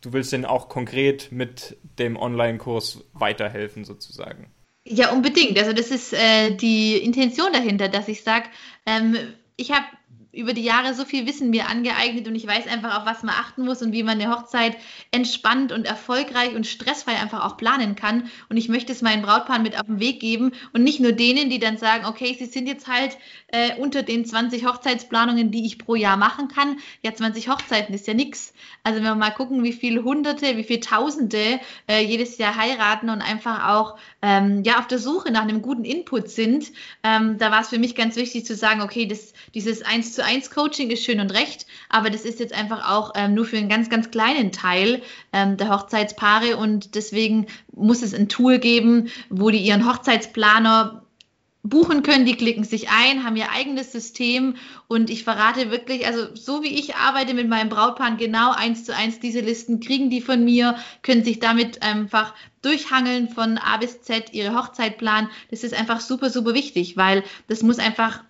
[0.00, 4.50] du willst denen auch konkret mit dem Online-Kurs weiterhelfen sozusagen.
[4.84, 5.58] Ja, unbedingt.
[5.58, 8.46] Also das ist äh, die Intention dahinter, dass ich sage,
[8.84, 9.16] ähm,
[9.56, 9.84] ich habe
[10.32, 13.34] über die Jahre so viel Wissen mir angeeignet und ich weiß einfach, auf was man
[13.34, 14.76] achten muss und wie man eine Hochzeit
[15.10, 18.30] entspannt und erfolgreich und stressfrei einfach auch planen kann.
[18.48, 21.50] Und ich möchte es meinen Brautpaaren mit auf den Weg geben und nicht nur denen,
[21.50, 23.18] die dann sagen, okay, sie sind jetzt halt
[23.48, 26.78] äh, unter den 20 Hochzeitsplanungen, die ich pro Jahr machen kann.
[27.02, 28.54] Ja, 20 Hochzeiten ist ja nichts.
[28.84, 33.10] Also wenn wir mal gucken, wie viele Hunderte, wie viele Tausende äh, jedes Jahr heiraten
[33.10, 36.72] und einfach auch ähm, ja auf der Suche nach einem guten Input sind,
[37.02, 40.21] ähm, da war es für mich ganz wichtig zu sagen, okay, das, dieses 1 zu
[40.22, 43.56] 1 Coaching ist schön und recht, aber das ist jetzt einfach auch ähm, nur für
[43.56, 45.02] einen ganz, ganz kleinen Teil
[45.32, 51.02] ähm, der Hochzeitspaare und deswegen muss es ein Tool geben, wo die ihren Hochzeitsplaner
[51.64, 54.56] buchen können, die klicken sich ein, haben ihr eigenes System
[54.88, 58.94] und ich verrate wirklich, also so wie ich arbeite mit meinem Brautpaar, genau eins zu
[58.94, 64.02] eins diese Listen kriegen die von mir, können sich damit einfach durchhangeln von A bis
[64.02, 65.28] Z, ihre Hochzeit planen.
[65.50, 68.24] Das ist einfach super, super wichtig, weil das muss einfach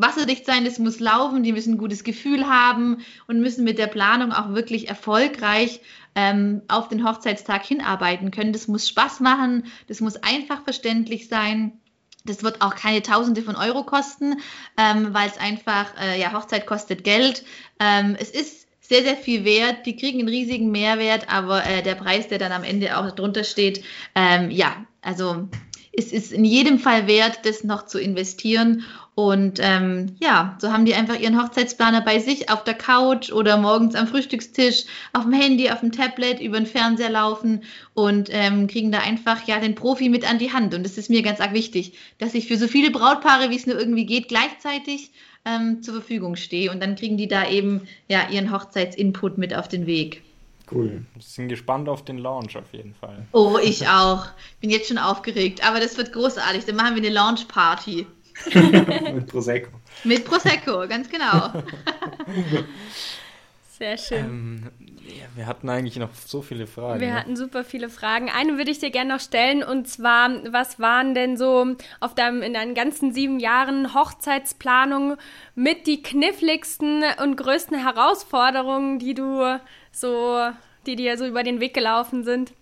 [0.00, 3.86] wasserdicht sein, das muss laufen, die müssen ein gutes Gefühl haben und müssen mit der
[3.86, 5.80] Planung auch wirklich erfolgreich
[6.14, 8.52] ähm, auf den Hochzeitstag hinarbeiten können.
[8.52, 11.72] Das muss Spaß machen, das muss einfach verständlich sein.
[12.24, 14.36] Das wird auch keine Tausende von Euro kosten,
[14.76, 17.44] ähm, weil es einfach, äh, ja, Hochzeit kostet Geld.
[17.80, 19.86] Ähm, es ist sehr, sehr viel wert.
[19.86, 23.44] Die kriegen einen riesigen Mehrwert, aber äh, der Preis, der dann am Ende auch drunter
[23.44, 23.84] steht,
[24.14, 25.48] ähm, ja, also
[25.92, 28.84] es ist in jedem Fall wert, das noch zu investieren.
[29.18, 33.56] Und ähm, ja, so haben die einfach ihren Hochzeitsplaner bei sich auf der Couch oder
[33.56, 37.64] morgens am Frühstückstisch, auf dem Handy, auf dem Tablet, über den Fernseher laufen
[37.94, 40.72] und ähm, kriegen da einfach ja den Profi mit an die Hand.
[40.72, 43.66] Und das ist mir ganz arg wichtig, dass ich für so viele Brautpaare, wie es
[43.66, 45.10] nur irgendwie geht, gleichzeitig
[45.44, 46.70] ähm, zur Verfügung stehe.
[46.70, 50.22] Und dann kriegen die da eben ja ihren Hochzeitsinput mit auf den Weg.
[50.70, 51.04] Cool.
[51.14, 53.26] Wir sind gespannt auf den Launch auf jeden Fall.
[53.32, 54.26] Oh, ich auch.
[54.60, 55.66] Bin jetzt schon aufgeregt.
[55.66, 56.66] Aber das wird großartig.
[56.66, 58.06] Dann machen wir eine Launch-Party.
[59.14, 59.70] Mit Prosecco.
[60.04, 61.52] Mit Prosecco, ganz genau.
[63.78, 64.18] Sehr schön.
[64.18, 64.70] Ähm,
[65.06, 67.00] ja, wir hatten eigentlich noch so viele Fragen.
[67.00, 67.14] Wir ne?
[67.14, 68.28] hatten super viele Fragen.
[68.28, 72.42] Eine würde ich dir gerne noch stellen und zwar, was waren denn so auf deinem,
[72.42, 75.16] in deinen ganzen sieben Jahren Hochzeitsplanung
[75.54, 79.60] mit die kniffligsten und größten Herausforderungen, die du
[79.92, 80.50] so,
[80.86, 82.52] die dir so über den Weg gelaufen sind?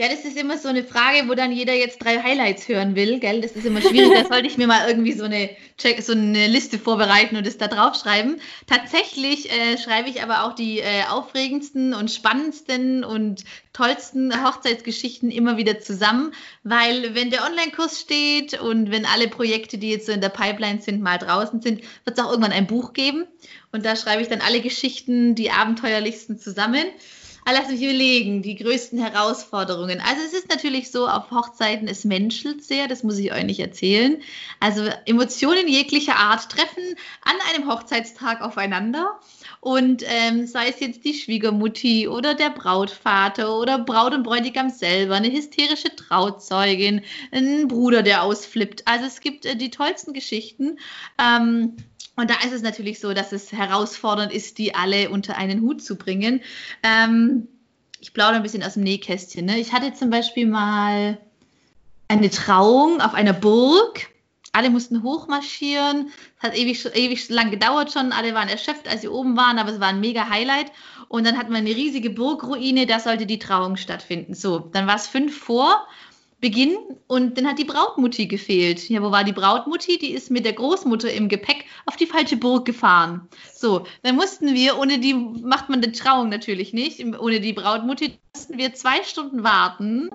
[0.00, 3.18] Ja, das ist immer so eine Frage, wo dann jeder jetzt drei Highlights hören will,
[3.18, 3.40] gell?
[3.40, 4.12] Das ist immer schwierig.
[4.14, 7.58] da sollte ich mir mal irgendwie so eine, Check, so eine Liste vorbereiten und es
[7.58, 8.40] da draufschreiben.
[8.68, 13.42] Tatsächlich äh, schreibe ich aber auch die äh, aufregendsten und spannendsten und
[13.72, 16.32] tollsten Hochzeitsgeschichten immer wieder zusammen,
[16.62, 20.80] weil wenn der Online-Kurs steht und wenn alle Projekte, die jetzt so in der Pipeline
[20.80, 23.24] sind, mal draußen sind, wird es auch irgendwann ein Buch geben.
[23.72, 26.84] Und da schreibe ich dann alle Geschichten, die abenteuerlichsten zusammen.
[27.52, 30.00] Lass mich überlegen, die größten Herausforderungen.
[30.00, 33.60] Also es ist natürlich so, auf Hochzeiten, es menschelt sehr, das muss ich euch nicht
[33.60, 34.20] erzählen.
[34.60, 36.82] Also Emotionen jeglicher Art treffen
[37.22, 39.18] an einem Hochzeitstag aufeinander.
[39.60, 45.16] Und ähm, sei es jetzt die Schwiegermutti oder der Brautvater oder Braut und Bräutigam selber,
[45.16, 48.86] eine hysterische Trauzeugin, ein Bruder, der ausflippt.
[48.86, 50.78] Also es gibt äh, die tollsten Geschichten.
[51.18, 51.76] Ähm,
[52.18, 55.80] und da ist es natürlich so, dass es herausfordernd ist, die alle unter einen Hut
[55.80, 56.40] zu bringen.
[56.82, 57.46] Ähm,
[58.00, 59.46] ich plaudere ein bisschen aus dem Nähkästchen.
[59.46, 59.60] Ne?
[59.60, 61.18] Ich hatte zum Beispiel mal
[62.08, 64.08] eine Trauung auf einer Burg.
[64.50, 66.10] Alle mussten hochmarschieren.
[66.38, 68.10] Es hat ewig, ewig lang gedauert schon.
[68.10, 70.72] Alle waren erschöpft, als sie oben waren, aber es war ein mega Highlight.
[71.06, 74.34] Und dann hatten wir eine riesige Burgruine, da sollte die Trauung stattfinden.
[74.34, 75.86] So, dann war es fünf vor
[76.40, 76.76] Beginn
[77.08, 78.88] und dann hat die Brautmutti gefehlt.
[78.88, 79.98] Ja, wo war die Brautmutti?
[79.98, 83.28] Die ist mit der Großmutter im Gepäck auf die falsche Burg gefahren.
[83.52, 88.18] So, dann mussten wir, ohne die macht man die Trauung natürlich nicht, ohne die Brautmutti
[88.34, 90.10] mussten wir zwei Stunden warten,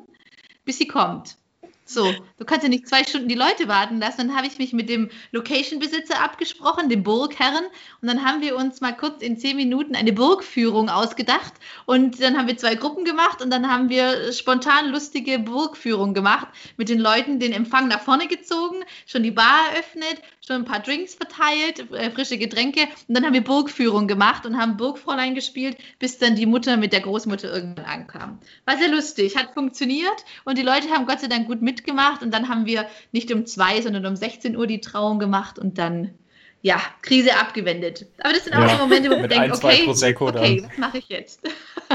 [0.63, 1.37] bis sie kommt.
[1.85, 4.27] So, du kannst ja nicht zwei Stunden die Leute warten lassen.
[4.27, 7.65] Dann habe ich mich mit dem Location-Besitzer abgesprochen, dem Burgherren.
[8.01, 11.53] Und dann haben wir uns mal kurz in zehn Minuten eine Burgführung ausgedacht.
[11.85, 16.47] Und dann haben wir zwei Gruppen gemacht und dann haben wir spontan lustige Burgführung gemacht.
[16.77, 20.81] Mit den Leuten den Empfang nach vorne gezogen, schon die Bar eröffnet, schon ein paar
[20.81, 22.81] Drinks verteilt, äh, frische Getränke.
[23.07, 26.93] Und dann haben wir Burgführung gemacht und haben Burgfräulein gespielt, bis dann die Mutter mit
[26.93, 28.39] der Großmutter irgendwann ankam.
[28.65, 32.21] War sehr lustig, hat funktioniert und die Leute haben Gott sei Dank gut mitgemacht.
[32.21, 35.77] Und dann haben wir nicht um zwei, sondern um 16 Uhr die Trauung gemacht und
[35.77, 36.13] dann
[36.61, 38.05] ja, Krise abgewendet.
[38.19, 41.09] Aber das sind auch ja, so Momente, wo man denkt, okay, okay, was mache ich
[41.09, 41.41] jetzt?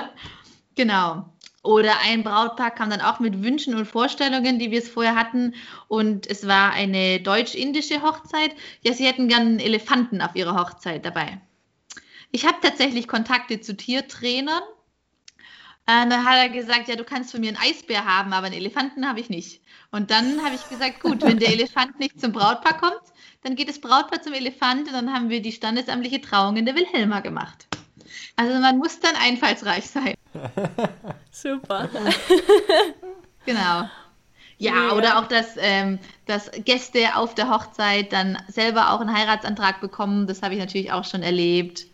[0.74, 1.32] genau.
[1.62, 5.54] Oder ein Brautpaar kam dann auch mit Wünschen und Vorstellungen, die wir es vorher hatten.
[5.88, 8.54] Und es war eine deutsch-indische Hochzeit.
[8.82, 11.40] Ja, sie hätten gern einen Elefanten auf ihrer Hochzeit dabei.
[12.30, 14.62] Ich habe tatsächlich Kontakte zu Tiertrainern.
[15.86, 18.56] Äh, da hat er gesagt, ja, du kannst von mir einen Eisbär haben, aber einen
[18.56, 19.62] Elefanten habe ich nicht.
[19.90, 23.00] Und dann habe ich gesagt, gut, wenn der Elefant nicht zum Brautpaar kommt,
[23.42, 26.76] dann geht das Brautpaar zum Elefant und dann haben wir die standesamtliche Trauung in der
[26.76, 27.66] Wilhelma gemacht.
[28.36, 30.14] Also man muss dann einfallsreich sein.
[31.30, 31.88] Super.
[33.46, 33.88] genau.
[34.60, 39.80] Ja, oder auch, dass, ähm, dass Gäste auf der Hochzeit dann selber auch einen Heiratsantrag
[39.80, 40.26] bekommen.
[40.26, 41.86] Das habe ich natürlich auch schon erlebt.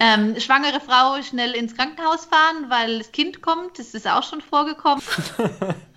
[0.00, 3.78] Ähm, schwangere Frau schnell ins Krankenhaus fahren, weil das Kind kommt.
[3.78, 5.02] Das ist auch schon vorgekommen.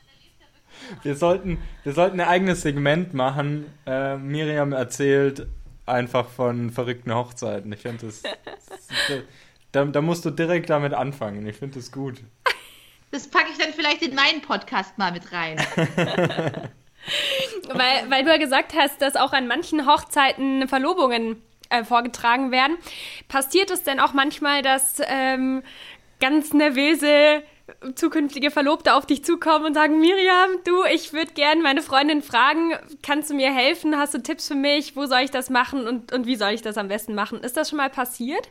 [1.04, 3.66] wir, sollten, wir sollten ein eigenes Segment machen.
[3.86, 5.48] Äh, Miriam erzählt
[5.86, 7.72] einfach von verrückten Hochzeiten.
[7.74, 9.24] Ich finde das, das
[9.72, 11.46] da, da musst du direkt damit anfangen.
[11.48, 12.22] Ich finde das gut.
[13.12, 15.58] Das packe ich dann vielleicht in meinen Podcast mal mit rein.
[17.74, 22.78] weil, weil du ja gesagt hast, dass auch an manchen Hochzeiten Verlobungen äh, vorgetragen werden.
[23.28, 25.64] Passiert es denn auch manchmal, dass ähm,
[26.20, 27.44] ganz nervöse
[27.96, 32.74] zukünftige Verlobte auf dich zukommen und sagen, Miriam, du, ich würde gerne meine Freundin fragen,
[33.02, 33.98] kannst du mir helfen?
[33.98, 34.96] Hast du Tipps für mich?
[34.96, 37.40] Wo soll ich das machen und, und wie soll ich das am besten machen?
[37.40, 38.50] Ist das schon mal passiert?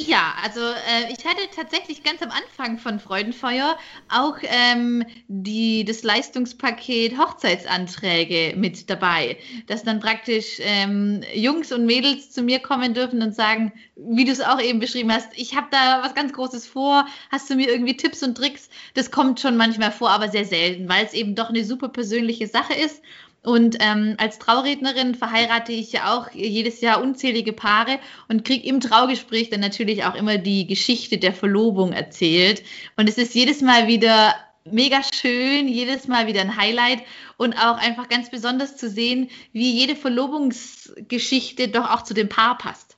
[0.00, 3.76] Ja, also äh, ich hatte tatsächlich ganz am Anfang von Freudenfeuer
[4.08, 12.30] auch ähm, die, das Leistungspaket Hochzeitsanträge mit dabei, dass dann praktisch ähm, Jungs und Mädels
[12.30, 15.66] zu mir kommen dürfen und sagen, wie du es auch eben beschrieben hast, ich habe
[15.72, 18.70] da was ganz Großes vor, hast du mir irgendwie Tipps und Tricks?
[18.94, 22.46] Das kommt schon manchmal vor, aber sehr selten, weil es eben doch eine super persönliche
[22.46, 23.02] Sache ist
[23.42, 28.80] und ähm, als Traurednerin verheirate ich ja auch jedes Jahr unzählige Paare und kriege im
[28.80, 32.62] Traugespräch dann natürlich auch immer die Geschichte der Verlobung erzählt.
[32.96, 34.34] Und es ist jedes Mal wieder
[34.64, 37.02] mega schön, jedes Mal wieder ein Highlight
[37.36, 42.58] und auch einfach ganz besonders zu sehen, wie jede Verlobungsgeschichte doch auch zu dem Paar
[42.58, 42.96] passt.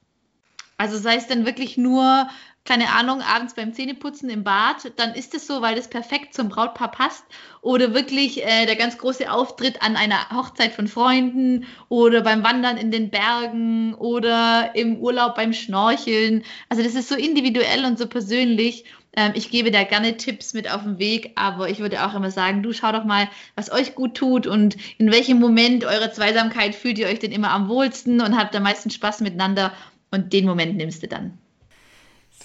[0.78, 2.28] Also sei es dann wirklich nur
[2.70, 6.48] keine Ahnung, abends beim Zähneputzen im Bad, dann ist es so, weil das perfekt zum
[6.48, 7.24] Brautpaar passt.
[7.62, 12.76] Oder wirklich äh, der ganz große Auftritt an einer Hochzeit von Freunden oder beim Wandern
[12.76, 16.44] in den Bergen oder im Urlaub beim Schnorcheln.
[16.68, 18.84] Also das ist so individuell und so persönlich.
[19.16, 22.30] Ähm, ich gebe da gerne Tipps mit auf den Weg, aber ich würde auch immer
[22.30, 26.76] sagen, du schau doch mal, was euch gut tut und in welchem Moment eurer Zweisamkeit
[26.76, 29.72] fühlt ihr euch denn immer am wohlsten und habt am meisten Spaß miteinander
[30.12, 31.36] und den Moment nimmst du dann.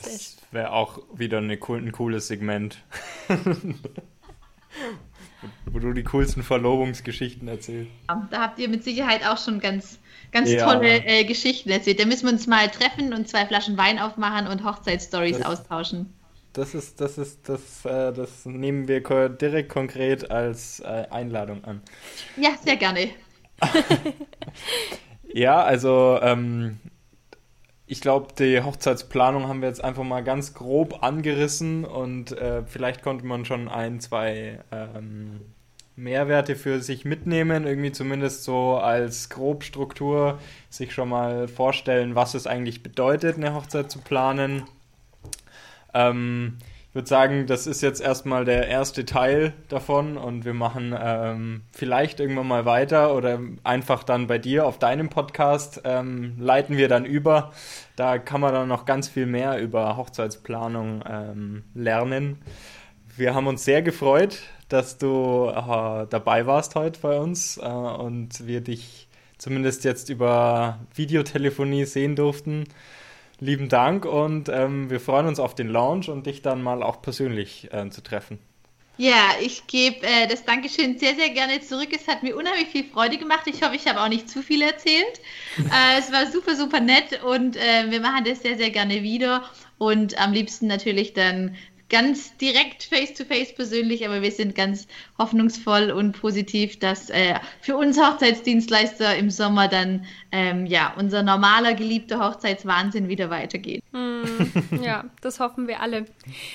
[0.04, 2.84] Das wäre auch wieder eine, ein cooles Segment.
[5.66, 7.92] wo du die coolsten Verlobungsgeschichten erzählst.
[8.08, 10.00] Da habt ihr mit Sicherheit auch schon ganz,
[10.32, 10.66] ganz ja.
[10.66, 12.00] tolle äh, Geschichten erzählt.
[12.00, 16.14] Da müssen wir uns mal treffen und zwei Flaschen Wein aufmachen und Hochzeitsstories austauschen.
[16.54, 21.82] Das ist, das ist, das, äh, das nehmen wir direkt konkret als äh, Einladung an.
[22.38, 23.10] Ja, sehr gerne.
[25.34, 26.80] ja, also ähm,
[27.88, 33.04] ich glaube, die Hochzeitsplanung haben wir jetzt einfach mal ganz grob angerissen und äh, vielleicht
[33.04, 35.42] konnte man schon ein, zwei ähm,
[35.96, 42.48] Mehrwerte für sich mitnehmen, irgendwie zumindest so als Grobstruktur sich schon mal vorstellen, was es
[42.48, 44.64] eigentlich bedeutet, eine Hochzeit zu planen.
[45.94, 46.58] Ähm,
[46.96, 52.22] würde sagen, das ist jetzt erstmal der erste Teil davon und wir machen ähm, vielleicht
[52.22, 57.04] irgendwann mal weiter oder einfach dann bei dir auf deinem Podcast ähm, leiten wir dann
[57.04, 57.52] über.
[57.98, 62.38] Da kann man dann noch ganz viel mehr über Hochzeitsplanung ähm, lernen.
[63.18, 68.48] Wir haben uns sehr gefreut, dass du äh, dabei warst heute bei uns äh, und
[68.48, 72.64] wir dich zumindest jetzt über Videotelefonie sehen durften
[73.40, 77.02] lieben Dank und ähm, wir freuen uns auf den Launch und dich dann mal auch
[77.02, 78.40] persönlich äh, zu treffen.
[78.98, 81.90] Ja, ich gebe äh, das Dankeschön sehr, sehr gerne zurück.
[81.92, 83.46] Es hat mir unheimlich viel Freude gemacht.
[83.46, 85.20] Ich hoffe, ich habe auch nicht zu viel erzählt.
[85.58, 89.44] äh, es war super, super nett und äh, wir machen das sehr, sehr gerne wieder.
[89.78, 91.56] Und am liebsten natürlich dann
[91.96, 94.86] ganz direkt face-to-face -face persönlich, aber wir sind ganz
[95.18, 101.74] hoffnungsvoll und positiv, dass äh, für uns Hochzeitsdienstleister im Sommer dann ähm, ja unser normaler
[101.74, 103.82] geliebter Hochzeitswahnsinn wieder weitergeht.
[103.94, 106.04] Mm, ja, das hoffen wir alle.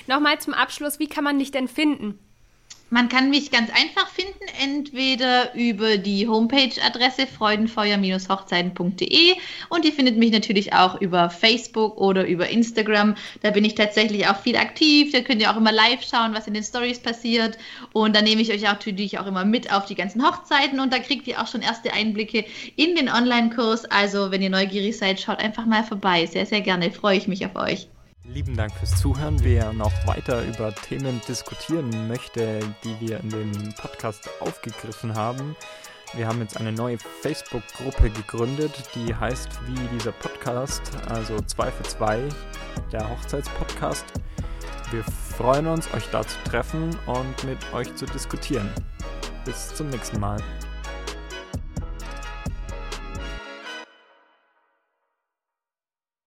[0.05, 2.19] Nochmal zum Abschluss, wie kann man dich denn finden?
[2.93, 9.35] Man kann mich ganz einfach finden, entweder über die Homepage-Adresse freudenfeuer-hochzeiten.de
[9.69, 13.15] und ihr findet mich natürlich auch über Facebook oder über Instagram.
[13.43, 15.13] Da bin ich tatsächlich auch viel aktiv.
[15.13, 17.57] Da könnt ihr auch immer live schauen, was in den Stories passiert.
[17.93, 20.99] Und da nehme ich euch natürlich auch immer mit auf die ganzen Hochzeiten und da
[20.99, 22.43] kriegt ihr auch schon erste Einblicke
[22.75, 23.85] in den Online-Kurs.
[23.85, 26.25] Also, wenn ihr neugierig seid, schaut einfach mal vorbei.
[26.25, 26.91] Sehr, sehr gerne.
[26.91, 27.87] Freue ich mich auf euch.
[28.33, 29.43] Lieben Dank fürs Zuhören.
[29.43, 35.55] Wer noch weiter über Themen diskutieren möchte, die wir in dem Podcast aufgegriffen haben,
[36.13, 41.83] wir haben jetzt eine neue Facebook-Gruppe gegründet, die heißt wie dieser Podcast, also 2 für
[41.83, 42.29] 2,
[42.91, 44.05] der Hochzeitspodcast.
[44.91, 48.69] Wir freuen uns, euch da zu treffen und mit euch zu diskutieren.
[49.45, 50.37] Bis zum nächsten Mal.